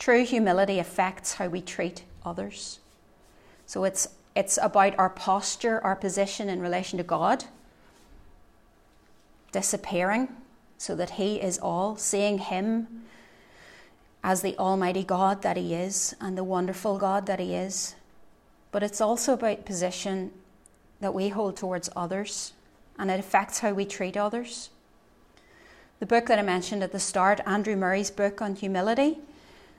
True 0.02 0.24
humility 0.24 0.80
affects 0.80 1.34
how 1.34 1.46
we 1.46 1.60
treat 1.60 2.02
others. 2.24 2.80
So 3.66 3.84
it's, 3.84 4.08
it's 4.34 4.58
about 4.60 4.98
our 4.98 5.10
posture, 5.10 5.80
our 5.84 5.94
position 5.94 6.48
in 6.48 6.60
relation 6.60 6.96
to 6.96 7.04
God, 7.04 7.44
disappearing 9.52 10.26
so 10.76 10.96
that 10.96 11.10
He 11.10 11.36
is 11.36 11.56
all, 11.60 11.96
seeing 11.96 12.38
Him 12.38 13.04
as 14.24 14.42
the 14.42 14.58
Almighty 14.58 15.04
God 15.04 15.42
that 15.42 15.56
He 15.56 15.72
is 15.72 16.16
and 16.20 16.36
the 16.36 16.42
wonderful 16.42 16.98
God 16.98 17.26
that 17.26 17.38
He 17.38 17.54
is. 17.54 17.94
But 18.72 18.82
it's 18.82 19.00
also 19.00 19.34
about 19.34 19.64
position 19.64 20.32
that 21.00 21.14
we 21.14 21.28
hold 21.28 21.56
towards 21.56 21.88
others, 21.94 22.54
and 22.98 23.08
it 23.08 23.20
affects 23.20 23.60
how 23.60 23.72
we 23.72 23.84
treat 23.84 24.16
others. 24.16 24.70
The 26.00 26.06
book 26.06 26.26
that 26.26 26.40
I 26.40 26.42
mentioned 26.42 26.82
at 26.82 26.90
the 26.90 26.98
start, 26.98 27.38
Andrew 27.46 27.76
Murray's 27.76 28.10
book 28.10 28.42
on 28.42 28.56
humility, 28.56 29.20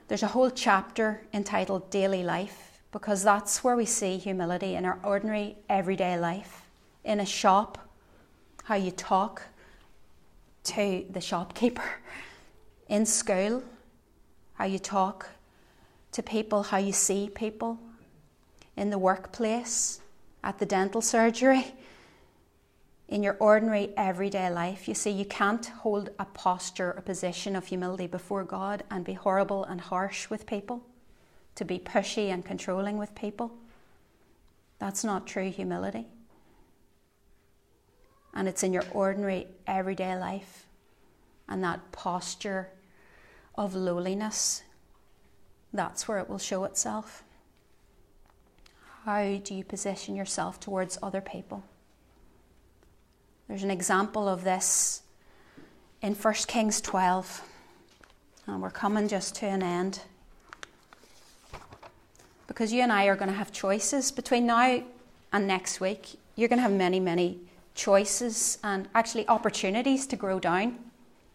there's 0.08 0.22
a 0.22 0.28
whole 0.28 0.50
chapter 0.50 1.22
entitled 1.32 1.90
Daily 1.90 2.22
Life 2.22 2.80
because 2.92 3.22
that's 3.22 3.64
where 3.64 3.76
we 3.76 3.86
see 3.86 4.18
humility 4.18 4.74
in 4.74 4.84
our 4.84 4.98
ordinary 5.02 5.56
everyday 5.68 6.18
life. 6.18 6.62
In 7.04 7.20
a 7.20 7.26
shop, 7.26 7.78
how 8.64 8.76
you 8.76 8.90
talk 8.90 9.42
to 10.64 11.04
the 11.10 11.20
shopkeeper. 11.20 11.84
In 12.88 13.06
school, 13.06 13.62
how 14.54 14.66
you 14.66 14.78
talk 14.78 15.28
to 16.12 16.22
people, 16.22 16.62
how 16.62 16.78
you 16.78 16.92
see 16.92 17.30
people. 17.34 17.78
In 18.76 18.90
the 18.90 18.98
workplace, 18.98 20.00
at 20.42 20.58
the 20.58 20.66
dental 20.66 21.00
surgery, 21.00 21.74
in 23.08 23.22
your 23.22 23.36
ordinary 23.38 23.90
everyday 23.96 24.50
life. 24.50 24.88
You 24.88 24.94
see, 24.94 25.10
you 25.10 25.24
can't 25.24 25.66
hold 25.66 26.10
a 26.18 26.24
posture, 26.24 26.92
a 26.92 27.02
position 27.02 27.54
of 27.54 27.66
humility 27.66 28.06
before 28.06 28.44
God 28.44 28.82
and 28.90 29.04
be 29.04 29.12
horrible 29.12 29.64
and 29.64 29.80
harsh 29.80 30.30
with 30.30 30.46
people, 30.46 30.82
to 31.54 31.64
be 31.64 31.78
pushy 31.78 32.32
and 32.32 32.44
controlling 32.44 32.96
with 32.96 33.14
people. 33.14 33.52
That's 34.78 35.04
not 35.04 35.26
true 35.26 35.50
humility. 35.50 36.06
And 38.32 38.48
it's 38.48 38.62
in 38.62 38.72
your 38.72 38.84
ordinary 38.90 39.46
everyday 39.66 40.16
life 40.16 40.66
and 41.48 41.62
that 41.62 41.92
posture 41.92 42.70
of 43.54 43.74
lowliness. 43.74 44.62
That's 45.72 46.08
where 46.08 46.18
it 46.18 46.28
will 46.28 46.38
show 46.38 46.64
itself. 46.64 47.22
How 49.04 49.36
do 49.36 49.54
you 49.54 49.62
position 49.62 50.16
yourself 50.16 50.58
towards 50.58 50.98
other 51.02 51.20
people? 51.20 51.62
There's 53.54 53.62
an 53.62 53.70
example 53.70 54.28
of 54.28 54.42
this 54.42 55.02
in 56.02 56.16
1 56.16 56.34
Kings 56.48 56.80
12. 56.80 57.40
And 58.48 58.60
we're 58.60 58.68
coming 58.68 59.06
just 59.06 59.36
to 59.36 59.46
an 59.46 59.62
end. 59.62 60.00
Because 62.48 62.72
you 62.72 62.82
and 62.82 62.90
I 62.90 63.04
are 63.04 63.14
going 63.14 63.30
to 63.30 63.36
have 63.36 63.52
choices 63.52 64.10
between 64.10 64.46
now 64.46 64.82
and 65.32 65.46
next 65.46 65.80
week. 65.80 66.18
You're 66.34 66.48
going 66.48 66.58
to 66.58 66.64
have 66.64 66.72
many, 66.72 66.98
many 66.98 67.38
choices 67.76 68.58
and 68.64 68.88
actually 68.92 69.28
opportunities 69.28 70.08
to 70.08 70.16
grow 70.16 70.40
down. 70.40 70.76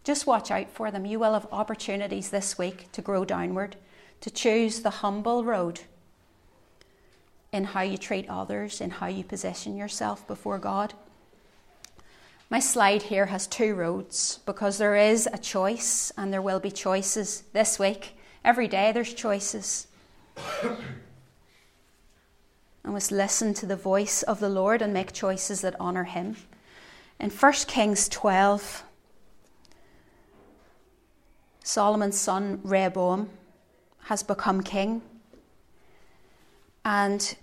Just 0.03 0.27
watch 0.27 0.51
out 0.51 0.69
for 0.69 0.91
them. 0.91 1.05
You 1.05 1.19
will 1.19 1.31
have 1.31 1.47
opportunities 1.53 2.31
this 2.31 2.57
week 2.57 2.91
to 2.91 3.01
grow 3.01 3.23
downward, 3.23 3.77
to 4.19 4.29
choose 4.29 4.81
the 4.81 4.89
humble 4.89 5.45
road 5.45 5.79
in 7.53 7.63
how 7.63 7.79
you 7.79 7.97
treat 7.97 8.29
others, 8.29 8.81
in 8.81 8.89
how 8.89 9.07
you 9.07 9.23
position 9.23 9.77
yourself 9.77 10.27
before 10.27 10.59
God. 10.59 10.93
My 12.51 12.59
slide 12.59 13.03
here 13.03 13.27
has 13.27 13.45
two 13.45 13.75
roads 13.75 14.39
because 14.45 14.79
there 14.79 14.95
is 14.95 15.29
a 15.31 15.37
choice 15.37 16.11
and 16.17 16.33
there 16.33 16.41
will 16.41 16.59
be 16.59 16.71
choices 16.71 17.43
this 17.53 17.77
week. 17.77 18.17
Every 18.43 18.67
day 18.67 18.91
there's 18.91 19.13
choices. 19.13 19.85
I 20.63 20.75
must 22.83 23.11
listen 23.11 23.53
to 23.53 23.67
the 23.67 23.75
voice 23.75 24.23
of 24.23 24.39
the 24.39 24.49
Lord 24.49 24.81
and 24.81 24.91
make 24.91 25.13
choices 25.13 25.61
that 25.61 25.79
honour 25.79 26.05
Him. 26.05 26.37
In 27.19 27.29
1 27.29 27.53
Kings 27.67 28.09
12, 28.09 28.83
Solomon's 31.63 32.17
son 32.17 32.61
Rehoboam 32.63 33.29
has 34.05 34.23
become 34.23 34.63
king. 34.63 35.03
And 36.83 37.35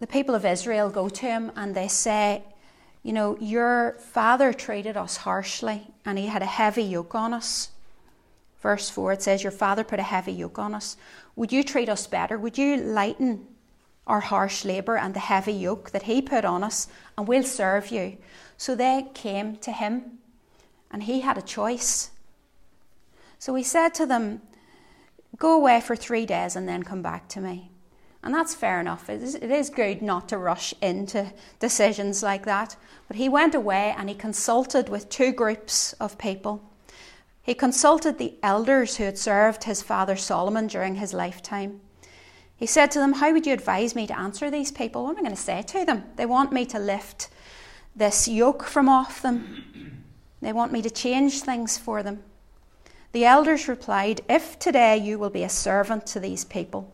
the 0.00 0.06
people 0.06 0.34
of 0.34 0.46
Israel 0.46 0.88
go 0.88 1.10
to 1.10 1.26
him 1.26 1.52
and 1.54 1.74
they 1.74 1.88
say, 1.88 2.42
you 3.02 3.12
know, 3.12 3.36
your 3.40 3.96
father 4.00 4.52
treated 4.52 4.96
us 4.96 5.18
harshly 5.18 5.88
and 6.04 6.18
he 6.18 6.26
had 6.26 6.42
a 6.42 6.46
heavy 6.46 6.82
yoke 6.82 7.14
on 7.14 7.32
us. 7.32 7.70
Verse 8.60 8.90
4, 8.90 9.12
it 9.12 9.22
says, 9.22 9.42
Your 9.42 9.52
father 9.52 9.84
put 9.84 10.00
a 10.00 10.04
heavy 10.04 10.32
yoke 10.32 10.58
on 10.58 10.74
us. 10.74 10.96
Would 11.36 11.52
you 11.52 11.62
treat 11.62 11.88
us 11.88 12.06
better? 12.06 12.36
Would 12.36 12.58
you 12.58 12.76
lighten 12.76 13.46
our 14.06 14.20
harsh 14.20 14.64
labour 14.64 14.96
and 14.96 15.14
the 15.14 15.20
heavy 15.20 15.52
yoke 15.52 15.90
that 15.90 16.02
he 16.02 16.20
put 16.20 16.44
on 16.44 16.64
us, 16.64 16.88
and 17.16 17.28
we'll 17.28 17.44
serve 17.44 17.92
you? 17.92 18.16
So 18.56 18.74
they 18.74 19.06
came 19.14 19.56
to 19.58 19.70
him, 19.70 20.18
and 20.90 21.04
he 21.04 21.20
had 21.20 21.38
a 21.38 21.42
choice. 21.42 22.10
So 23.38 23.54
he 23.54 23.62
said 23.62 23.94
to 23.94 24.06
them, 24.06 24.42
Go 25.36 25.54
away 25.54 25.80
for 25.80 25.94
three 25.94 26.26
days 26.26 26.56
and 26.56 26.68
then 26.68 26.82
come 26.82 27.02
back 27.02 27.28
to 27.28 27.40
me. 27.40 27.70
And 28.22 28.34
that's 28.34 28.54
fair 28.54 28.80
enough. 28.80 29.08
It 29.08 29.22
is, 29.22 29.34
it 29.36 29.50
is 29.50 29.70
good 29.70 30.02
not 30.02 30.28
to 30.28 30.38
rush 30.38 30.74
into 30.82 31.32
decisions 31.60 32.22
like 32.22 32.44
that. 32.44 32.76
But 33.06 33.16
he 33.16 33.28
went 33.28 33.54
away 33.54 33.94
and 33.96 34.08
he 34.08 34.14
consulted 34.14 34.88
with 34.88 35.08
two 35.08 35.32
groups 35.32 35.92
of 35.94 36.18
people. 36.18 36.62
He 37.42 37.54
consulted 37.54 38.18
the 38.18 38.34
elders 38.42 38.96
who 38.96 39.04
had 39.04 39.16
served 39.16 39.64
his 39.64 39.82
father 39.82 40.16
Solomon 40.16 40.66
during 40.66 40.96
his 40.96 41.14
lifetime. 41.14 41.80
He 42.56 42.66
said 42.66 42.90
to 42.90 42.98
them, 42.98 43.14
How 43.14 43.32
would 43.32 43.46
you 43.46 43.52
advise 43.52 43.94
me 43.94 44.06
to 44.08 44.18
answer 44.18 44.50
these 44.50 44.72
people? 44.72 45.04
What 45.04 45.12
am 45.12 45.18
I 45.18 45.22
going 45.22 45.36
to 45.36 45.40
say 45.40 45.62
to 45.62 45.84
them? 45.84 46.04
They 46.16 46.26
want 46.26 46.52
me 46.52 46.66
to 46.66 46.78
lift 46.78 47.30
this 47.94 48.28
yoke 48.28 48.64
from 48.64 48.88
off 48.88 49.22
them, 49.22 50.04
they 50.40 50.52
want 50.52 50.72
me 50.72 50.82
to 50.82 50.90
change 50.90 51.40
things 51.40 51.78
for 51.78 52.02
them. 52.02 52.22
The 53.12 53.24
elders 53.24 53.66
replied, 53.66 54.20
If 54.28 54.58
today 54.58 54.96
you 54.96 55.18
will 55.18 55.30
be 55.30 55.42
a 55.42 55.48
servant 55.48 56.06
to 56.08 56.20
these 56.20 56.44
people, 56.44 56.92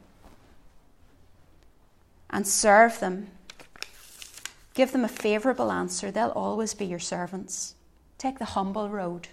and 2.34 2.48
serve 2.48 2.98
them. 2.98 3.28
Give 4.74 4.90
them 4.90 5.04
a 5.04 5.08
favourable 5.08 5.70
answer, 5.70 6.10
they'll 6.10 6.30
always 6.30 6.74
be 6.74 6.84
your 6.84 6.98
servants. 6.98 7.76
Take 8.18 8.40
the 8.40 8.44
humble 8.56 8.88
road. 8.88 9.28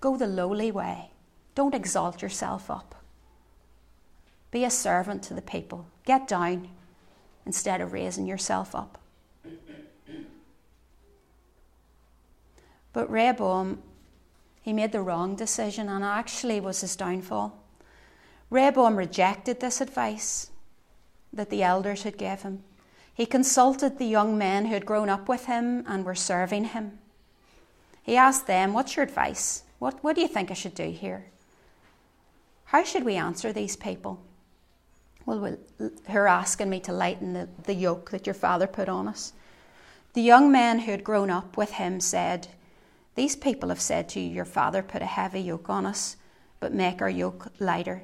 Go 0.00 0.16
the 0.16 0.28
lowly 0.28 0.70
way. 0.70 1.10
Don't 1.56 1.74
exalt 1.74 2.22
yourself 2.22 2.70
up. 2.70 2.94
Be 4.52 4.64
a 4.64 4.70
servant 4.70 5.24
to 5.24 5.34
the 5.34 5.42
people. 5.42 5.86
Get 6.06 6.28
down 6.28 6.68
instead 7.44 7.80
of 7.80 7.92
raising 7.92 8.26
yourself 8.26 8.72
up. 8.72 8.98
But 12.92 13.10
Rehoboam, 13.10 13.82
he 14.62 14.72
made 14.72 14.92
the 14.92 15.02
wrong 15.02 15.34
decision 15.34 15.88
and 15.88 16.04
actually 16.04 16.60
was 16.60 16.82
his 16.82 16.94
downfall. 16.94 17.58
Rehoboam 18.48 18.94
rejected 18.94 19.58
this 19.58 19.80
advice 19.80 20.49
that 21.32 21.50
the 21.50 21.62
elders 21.62 22.02
had 22.02 22.18
given 22.18 22.38
him. 22.38 22.64
He 23.14 23.26
consulted 23.26 23.98
the 23.98 24.06
young 24.06 24.38
men 24.38 24.66
who 24.66 24.74
had 24.74 24.86
grown 24.86 25.08
up 25.08 25.28
with 25.28 25.46
him 25.46 25.84
and 25.86 26.04
were 26.04 26.14
serving 26.14 26.64
him. 26.64 26.98
He 28.02 28.16
asked 28.16 28.46
them, 28.46 28.72
What's 28.72 28.96
your 28.96 29.04
advice? 29.04 29.64
What, 29.78 30.02
what 30.02 30.14
do 30.14 30.22
you 30.22 30.28
think 30.28 30.50
I 30.50 30.54
should 30.54 30.74
do 30.74 30.90
here? 30.90 31.26
How 32.66 32.84
should 32.84 33.04
we 33.04 33.16
answer 33.16 33.52
these 33.52 33.76
people? 33.76 34.22
Well 35.26 35.56
who 35.78 36.18
are 36.18 36.28
asking 36.28 36.70
me 36.70 36.80
to 36.80 36.92
lighten 36.92 37.34
the, 37.34 37.48
the 37.64 37.74
yoke 37.74 38.10
that 38.10 38.26
your 38.26 38.34
father 38.34 38.66
put 38.66 38.88
on 38.88 39.06
us. 39.06 39.32
The 40.14 40.22
young 40.22 40.50
men 40.50 40.80
who 40.80 40.90
had 40.90 41.04
grown 41.04 41.30
up 41.30 41.56
with 41.56 41.72
him 41.72 42.00
said, 42.00 42.48
These 43.14 43.36
people 43.36 43.68
have 43.68 43.80
said 43.80 44.08
to 44.10 44.20
you, 44.20 44.30
Your 44.30 44.44
father 44.44 44.82
put 44.82 45.02
a 45.02 45.06
heavy 45.06 45.40
yoke 45.40 45.70
on 45.70 45.86
us, 45.86 46.16
but 46.58 46.72
make 46.72 47.00
our 47.00 47.10
yoke 47.10 47.48
lighter. 47.60 48.02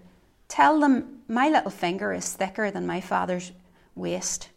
Tell 0.48 0.80
them, 0.80 1.22
My 1.28 1.48
little 1.48 1.70
finger 1.70 2.12
is 2.12 2.32
thicker 2.32 2.70
than 2.70 2.86
my 2.86 3.00
father's 3.00 3.52
waist. 3.94 4.50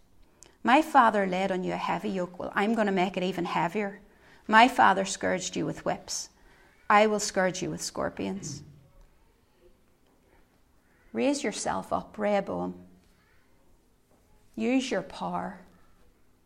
My 0.64 0.82
father 0.82 1.26
laid 1.26 1.52
on 1.52 1.64
you 1.64 1.74
a 1.74 1.78
heavy 1.78 2.10
yoke. 2.10 2.38
Well, 2.38 2.52
I'm 2.54 2.76
going 2.76 2.88
to 2.88 2.94
make 2.94 3.18
it 3.18 3.24
even 3.24 3.46
heavier. 3.46 4.02
My 4.48 4.68
father 4.68 5.06
scourged 5.06 5.56
you 5.56 5.66
with 5.66 5.86
whips. 5.86 6.30
I 6.90 7.08
will 7.08 7.20
scourge 7.20 7.62
you 7.62 7.70
with 7.70 7.82
scorpions. 7.82 8.64
Raise 11.14 11.44
yourself 11.44 11.92
up, 11.94 12.18
Rehoboam. 12.18 12.76
Use 14.56 14.92
your 14.92 15.02
power. 15.02 15.60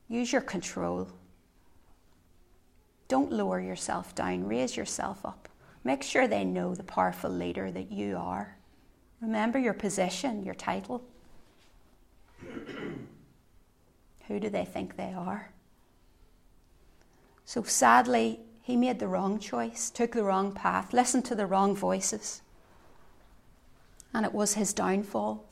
Use 0.07 0.31
your 0.31 0.41
control. 0.41 1.07
Don't 3.07 3.31
lower 3.31 3.59
yourself 3.59 4.13
down. 4.15 4.47
Raise 4.47 4.77
yourself 4.77 5.25
up. 5.25 5.49
Make 5.83 6.03
sure 6.03 6.27
they 6.27 6.45
know 6.45 6.75
the 6.75 6.83
powerful 6.83 7.29
leader 7.29 7.71
that 7.71 7.91
you 7.91 8.17
are. 8.17 8.57
Remember 9.23 9.57
your 9.57 9.73
position, 9.73 10.43
your 10.43 10.53
title. 10.53 11.01
Who 14.27 14.39
do 14.39 14.49
they 14.49 14.65
think 14.65 14.97
they 14.97 15.13
are? 15.13 15.49
So 17.45 17.63
sadly, 17.63 18.41
he 18.61 18.75
made 18.75 18.99
the 18.99 19.07
wrong 19.07 19.39
choice, 19.39 19.89
took 19.89 20.11
the 20.11 20.25
wrong 20.25 20.51
path, 20.51 20.91
listened 20.91 21.23
to 21.25 21.35
the 21.35 21.45
wrong 21.45 21.73
voices. 21.73 22.41
And 24.13 24.25
it 24.25 24.33
was 24.33 24.55
his 24.55 24.73
downfall. 24.73 25.45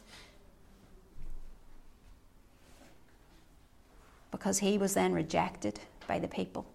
Because 4.32 4.60
he 4.60 4.78
was 4.78 4.96
then 4.96 5.14
rejected 5.14 5.80
by 6.10 6.20
the 6.20 6.28
people. 6.28 6.66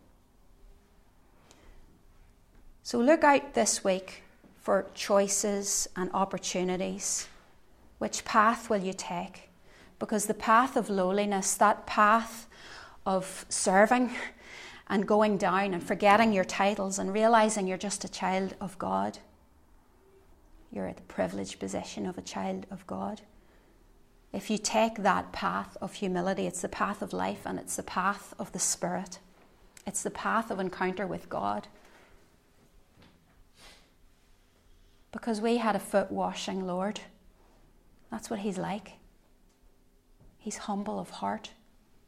So 2.82 2.98
look 2.98 3.22
out 3.22 3.52
this 3.52 3.84
week 3.84 4.22
for 4.66 4.84
choices 4.94 5.86
and 5.94 6.10
opportunities. 6.12 7.28
Which 7.98 8.24
path 8.24 8.68
will 8.68 8.82
you 8.82 8.92
take? 8.92 9.48
Because 10.00 10.26
the 10.26 10.34
path 10.34 10.76
of 10.76 10.90
lowliness, 10.90 11.54
that 11.54 11.86
path 11.86 12.48
of 13.06 13.46
serving 13.48 14.10
and 14.88 15.06
going 15.06 15.38
down 15.38 15.72
and 15.72 15.80
forgetting 15.80 16.32
your 16.32 16.42
titles 16.42 16.98
and 16.98 17.14
realizing 17.14 17.68
you're 17.68 17.78
just 17.78 18.02
a 18.02 18.08
child 18.08 18.56
of 18.60 18.76
God, 18.76 19.18
you're 20.72 20.88
at 20.88 20.96
the 20.96 21.02
privileged 21.04 21.60
position 21.60 22.04
of 22.04 22.18
a 22.18 22.22
child 22.22 22.66
of 22.68 22.84
God. 22.88 23.20
If 24.32 24.50
you 24.50 24.58
take 24.58 24.96
that 24.96 25.30
path 25.30 25.76
of 25.80 25.94
humility, 25.94 26.48
it's 26.48 26.62
the 26.62 26.68
path 26.68 27.02
of 27.02 27.12
life 27.12 27.42
and 27.46 27.60
it's 27.60 27.76
the 27.76 27.84
path 27.84 28.34
of 28.36 28.50
the 28.50 28.58
Spirit. 28.58 29.20
It's 29.86 30.02
the 30.02 30.10
path 30.10 30.50
of 30.50 30.58
encounter 30.58 31.06
with 31.06 31.28
God. 31.28 31.68
Because 35.12 35.40
we 35.40 35.56
had 35.58 35.76
a 35.76 35.80
foot 35.80 36.10
washing 36.10 36.66
Lord. 36.66 37.00
That's 38.10 38.30
what 38.30 38.40
He's 38.40 38.58
like. 38.58 38.92
He's 40.38 40.58
humble 40.58 40.98
of 41.00 41.10
heart. 41.10 41.50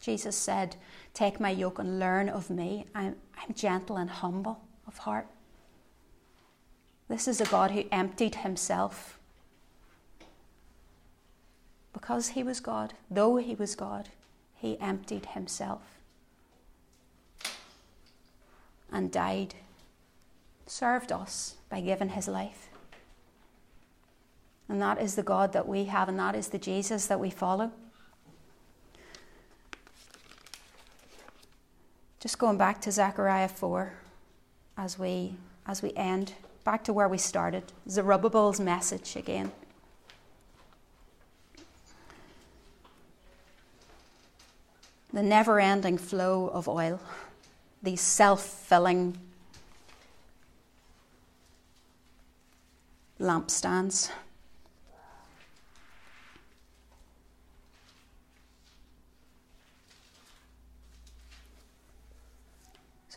Jesus 0.00 0.36
said, 0.36 0.76
Take 1.14 1.40
my 1.40 1.50
yoke 1.50 1.78
and 1.78 1.98
learn 1.98 2.28
of 2.28 2.50
me. 2.50 2.86
I'm, 2.94 3.16
I'm 3.36 3.54
gentle 3.54 3.96
and 3.96 4.08
humble 4.08 4.60
of 4.86 4.98
heart. 4.98 5.26
This 7.08 7.26
is 7.26 7.40
a 7.40 7.46
God 7.46 7.70
who 7.70 7.84
emptied 7.90 8.36
himself 8.36 9.18
because 11.92 12.28
he 12.28 12.42
was 12.42 12.60
God, 12.60 12.94
though 13.10 13.36
he 13.36 13.54
was 13.54 13.74
God, 13.74 14.10
he 14.54 14.78
emptied 14.80 15.26
himself 15.26 15.82
and 18.92 19.10
died, 19.10 19.54
served 20.66 21.10
us 21.10 21.56
by 21.68 21.80
giving 21.80 22.10
his 22.10 22.28
life. 22.28 22.67
And 24.68 24.82
that 24.82 25.00
is 25.00 25.14
the 25.14 25.22
God 25.22 25.52
that 25.54 25.66
we 25.66 25.84
have, 25.84 26.08
and 26.08 26.18
that 26.18 26.34
is 26.34 26.48
the 26.48 26.58
Jesus 26.58 27.06
that 27.06 27.18
we 27.18 27.30
follow. 27.30 27.72
Just 32.20 32.38
going 32.38 32.58
back 32.58 32.80
to 32.82 32.92
Zechariah 32.92 33.48
4 33.48 33.92
as 34.76 34.98
we, 34.98 35.34
as 35.66 35.82
we 35.82 35.92
end 35.94 36.34
back 36.64 36.84
to 36.84 36.92
where 36.92 37.08
we 37.08 37.16
started 37.16 37.62
Zerubbabel's 37.88 38.60
message 38.60 39.16
again. 39.16 39.50
The 45.12 45.22
never 45.22 45.58
ending 45.58 45.96
flow 45.96 46.48
of 46.48 46.68
oil, 46.68 47.00
these 47.82 48.02
self 48.02 48.44
filling 48.44 49.16
lampstands. 53.18 54.10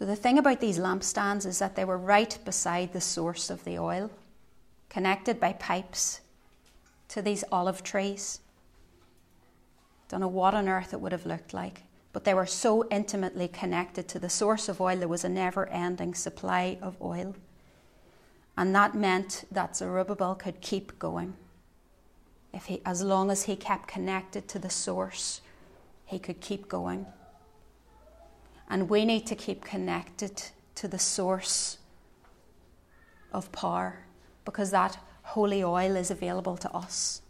So, 0.02 0.08
the 0.08 0.16
thing 0.16 0.40
about 0.40 0.60
these 0.60 0.80
lampstands 0.80 1.46
is 1.46 1.60
that 1.60 1.76
they 1.76 1.86
were 1.86 1.96
right 1.96 2.36
beside 2.44 2.92
the 2.92 3.00
source 3.00 3.52
of 3.52 3.64
the 3.64 3.78
oil, 3.78 4.10
connected 4.90 5.40
by 5.40 5.54
pipes 5.54 6.22
to 7.10 7.22
these 7.22 7.44
olive 7.52 7.84
trees. 7.84 8.40
Don't 10.10 10.22
know 10.22 10.28
what 10.28 10.56
on 10.56 10.68
earth 10.68 10.92
it 10.92 11.00
would 11.00 11.12
have 11.12 11.28
looked 11.28 11.54
like, 11.54 11.84
but 12.14 12.24
they 12.24 12.34
were 12.34 12.48
so 12.48 12.88
intimately 12.90 13.48
connected 13.48 14.08
to 14.08 14.18
the 14.18 14.28
source 14.28 14.68
of 14.68 14.82
oil, 14.82 14.98
there 14.98 15.08
was 15.08 15.24
a 15.24 15.30
never 15.30 15.70
ending 15.70 16.16
supply 16.16 16.80
of 16.82 17.00
oil. 17.00 17.36
And 18.58 18.74
that 18.74 18.96
meant 18.96 19.44
that 19.52 19.78
Zerubbabel 19.78 20.34
could 20.34 20.62
keep 20.62 20.98
going. 20.98 21.36
If 22.52 22.66
he, 22.66 22.82
as 22.88 23.04
long 23.04 23.30
as 23.30 23.44
he 23.44 23.56
kept 23.56 23.88
connected 23.88 24.48
to 24.48 24.58
the 24.58 24.72
source, 24.72 25.42
he 26.06 26.18
could 26.18 26.42
keep 26.42 26.68
going. 26.68 27.06
And 28.72 28.90
we 28.90 29.04
need 29.04 29.28
to 29.28 29.36
keep 29.36 29.66
connected 29.66 30.44
to 30.76 30.88
the 30.88 30.98
source 30.98 31.78
of 33.34 33.52
power 33.52 34.06
because 34.46 34.72
that 34.72 34.98
holy 35.24 35.62
oil 35.62 35.98
is 35.98 36.10
available 36.10 36.56
to 36.56 36.74
us. 36.74 37.22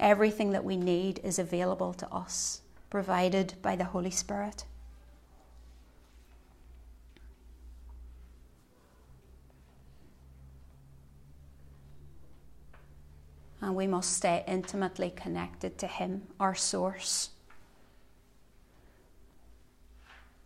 Everything 0.00 0.50
that 0.50 0.64
we 0.64 0.76
need 0.76 1.20
is 1.22 1.38
available 1.38 1.94
to 1.94 2.12
us, 2.12 2.62
provided 2.90 3.54
by 3.62 3.76
the 3.76 3.84
Holy 3.84 4.10
Spirit. 4.10 4.64
And 13.60 13.76
we 13.76 13.86
must 13.86 14.12
stay 14.12 14.42
intimately 14.48 15.10
connected 15.14 15.78
to 15.78 15.86
Him, 15.86 16.22
our 16.40 16.56
source. 16.56 17.30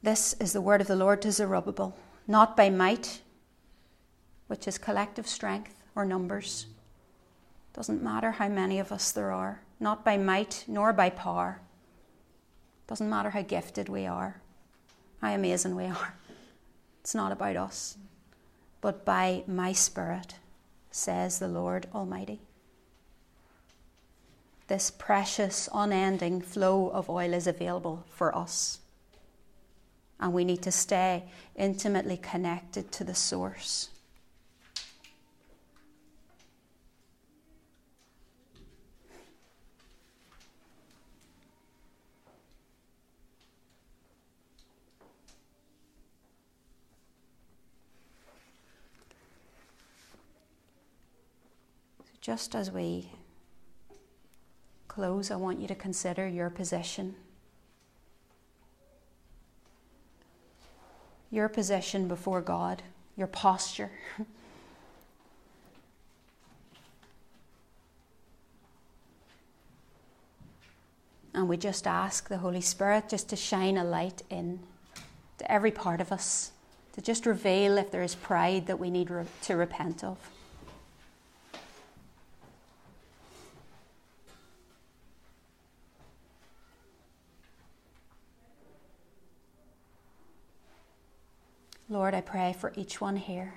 This 0.03 0.34
is 0.34 0.53
the 0.53 0.61
word 0.61 0.80
of 0.80 0.86
the 0.86 0.94
Lord 0.94 1.20
to 1.22 1.32
Zerubbabel, 1.32 1.96
not 2.28 2.57
by 2.57 2.70
might, 2.70 3.20
which 4.46 4.68
is 4.68 4.78
collective 4.78 5.26
strength 5.26 5.82
or 5.96 6.05
numbers. 6.05 6.66
Doesn't 7.72 8.03
matter 8.03 8.30
how 8.32 8.49
many 8.49 8.78
of 8.78 8.92
us 8.92 9.11
there 9.11 9.32
are, 9.32 9.61
not 9.80 10.05
by 10.05 10.16
might 10.16 10.64
nor 10.68 10.92
by 10.92 11.11
power. 11.11 11.61
Doesn't 12.86 13.11
matter 13.11 13.30
how 13.30 13.42
gifted 13.42 13.88
we 13.88 14.07
are, 14.07 14.40
how 15.20 15.32
amazing 15.32 15.74
we 15.74 15.86
are. 15.86 16.14
It's 17.01 17.14
not 17.14 17.32
about 17.32 17.57
us, 17.57 17.96
but 18.80 19.05
by 19.05 19.42
my 19.49 19.72
Spirit, 19.72 20.36
says 20.92 21.40
the 21.40 21.49
Lord 21.49 21.88
Almighty. 21.92 22.40
This 24.68 24.92
precious, 24.92 25.68
unending 25.74 26.40
flow 26.40 26.88
of 26.90 27.11
oil 27.11 27.32
is 27.32 27.49
available 27.49 28.05
for 28.09 28.36
us 28.36 28.78
and 30.21 30.33
we 30.33 30.45
need 30.45 30.62
to 30.62 30.73
stay 30.73 31.25
intimately 31.57 32.16
connected 32.16 32.91
to 32.93 33.05
the 33.05 33.14
source. 33.14 33.91
Just 52.21 52.55
as 52.55 52.71
we 52.71 53.09
close, 54.87 55.31
I 55.31 55.37
want 55.37 55.61
you 55.61 55.69
to 55.69 55.75
consider 55.75 56.29
your 56.29 56.51
position. 56.51 57.14
Your 61.31 61.49
position 61.49 62.09
before 62.09 62.41
God, 62.41 62.83
your 63.16 63.26
posture. 63.26 63.91
And 71.39 71.49
we 71.49 71.57
just 71.57 71.87
ask 71.87 72.29
the 72.29 72.39
Holy 72.39 72.61
Spirit 72.61 73.09
just 73.09 73.29
to 73.29 73.37
shine 73.37 73.76
a 73.76 73.85
light 73.85 74.22
in 74.29 74.59
to 75.39 75.53
every 75.53 75.70
part 75.70 76.01
of 76.01 76.11
us, 76.11 76.51
to 76.95 77.01
just 77.01 77.26
reveal 77.26 77.79
if 77.79 77.93
there 77.93 78.03
is 78.03 78.16
pride 78.16 78.66
that 78.66 78.81
we 78.81 78.91
need 78.91 79.09
re- 79.09 79.24
to 79.43 79.55
repent 79.55 80.03
of. 80.03 80.18
Lord, 91.91 92.12
I 92.12 92.20
pray 92.20 92.53
for 92.53 92.72
each 92.76 93.01
one 93.01 93.16
here. 93.16 93.55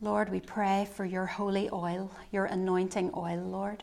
Lord, 0.00 0.28
we 0.28 0.38
pray 0.38 0.86
for 0.94 1.04
your 1.04 1.26
holy 1.26 1.68
oil, 1.72 2.12
your 2.30 2.44
anointing 2.44 3.10
oil, 3.16 3.40
Lord, 3.40 3.82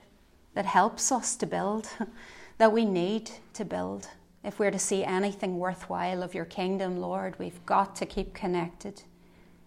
that 0.53 0.65
helps 0.65 1.11
us 1.11 1.35
to 1.37 1.45
build, 1.45 1.89
that 2.57 2.71
we 2.71 2.85
need 2.85 3.31
to 3.53 3.65
build. 3.65 4.07
If 4.45 4.59
we're 4.59 4.71
to 4.71 4.79
see 4.79 5.03
anything 5.03 5.57
worthwhile 5.57 6.23
of 6.23 6.33
your 6.33 6.45
kingdom, 6.45 7.01
Lord, 7.01 7.37
we've 7.37 7.65
got 7.65 7.97
to 7.97 8.05
keep 8.05 8.33
connected 8.33 9.01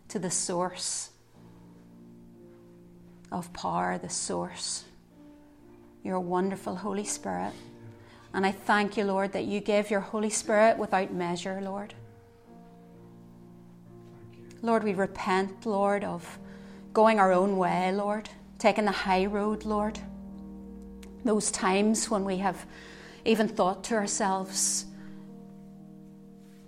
to 0.09 0.19
the 0.19 0.31
source 0.31 1.11
of 3.31 3.53
power, 3.53 3.99
the 3.99 4.09
source, 4.09 4.85
your 6.03 6.21
wonderful 6.21 6.77
Holy 6.77 7.05
Spirit. 7.05 7.53
And 8.37 8.45
I 8.45 8.53
thank 8.53 8.99
you, 8.99 9.05
Lord, 9.05 9.33
that 9.33 9.47
you 9.47 9.61
give 9.61 9.91
your 9.91 10.01
Holy 10.01 10.29
Spirit 10.29 10.77
without 10.77 11.11
measure, 11.11 11.59
Lord. 11.63 11.95
Lord, 14.61 14.85
we 14.85 14.93
repent, 14.93 15.65
Lord, 15.65 16.05
of 16.05 16.39
going 16.93 17.19
our 17.19 17.33
own 17.33 17.57
way, 17.57 17.91
Lord, 17.93 18.29
taking 18.59 18.85
the 18.85 18.93
high 18.93 19.25
road, 19.25 19.65
Lord. 19.65 19.99
Those 21.25 21.51
times 21.51 22.11
when 22.11 22.27
we 22.27 22.37
have 22.37 22.67
even 23.25 23.49
thought 23.49 23.83
to 23.85 23.95
ourselves, 23.95 24.85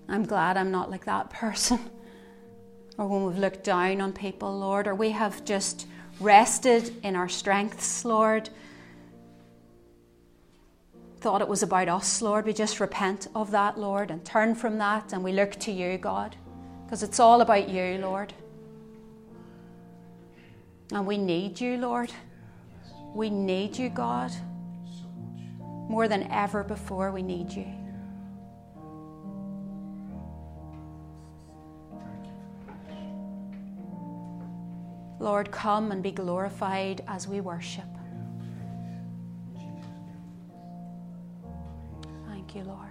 I'm 0.08 0.24
glad 0.24 0.56
I'm 0.56 0.70
not 0.70 0.90
like 0.90 1.04
that 1.04 1.28
person. 1.28 1.80
or 2.96 3.06
when 3.08 3.26
we've 3.26 3.36
looked 3.36 3.64
down 3.64 4.00
on 4.00 4.14
people, 4.14 4.58
Lord, 4.58 4.86
or 4.86 4.94
we 4.94 5.10
have 5.10 5.44
just 5.44 5.86
rested 6.18 6.94
in 7.02 7.14
our 7.14 7.28
strengths, 7.28 8.06
Lord. 8.06 8.48
Thought 11.20 11.42
it 11.42 11.48
was 11.48 11.62
about 11.62 11.88
us, 11.88 12.22
Lord. 12.22 12.46
We 12.46 12.52
just 12.52 12.80
repent 12.80 13.26
of 13.34 13.50
that, 13.50 13.78
Lord, 13.78 14.10
and 14.10 14.24
turn 14.24 14.54
from 14.54 14.78
that 14.78 15.12
and 15.12 15.24
we 15.24 15.32
look 15.32 15.52
to 15.60 15.72
you, 15.72 15.98
God 15.98 16.36
because 16.88 17.02
it's 17.02 17.20
all 17.20 17.42
about 17.42 17.68
you, 17.68 17.98
Lord. 17.98 18.32
And 20.90 21.06
we 21.06 21.18
need 21.18 21.60
you, 21.60 21.76
Lord. 21.76 22.10
We 23.14 23.28
need 23.28 23.76
you, 23.76 23.90
God. 23.90 24.32
More 25.60 26.08
than 26.08 26.22
ever 26.32 26.64
before, 26.64 27.12
we 27.12 27.20
need 27.20 27.52
you. 27.52 27.66
Lord, 35.20 35.50
come 35.50 35.92
and 35.92 36.02
be 36.02 36.10
glorified 36.10 37.02
as 37.06 37.28
we 37.28 37.42
worship. 37.42 37.97
You, 42.58 42.64
Lord. 42.64 42.87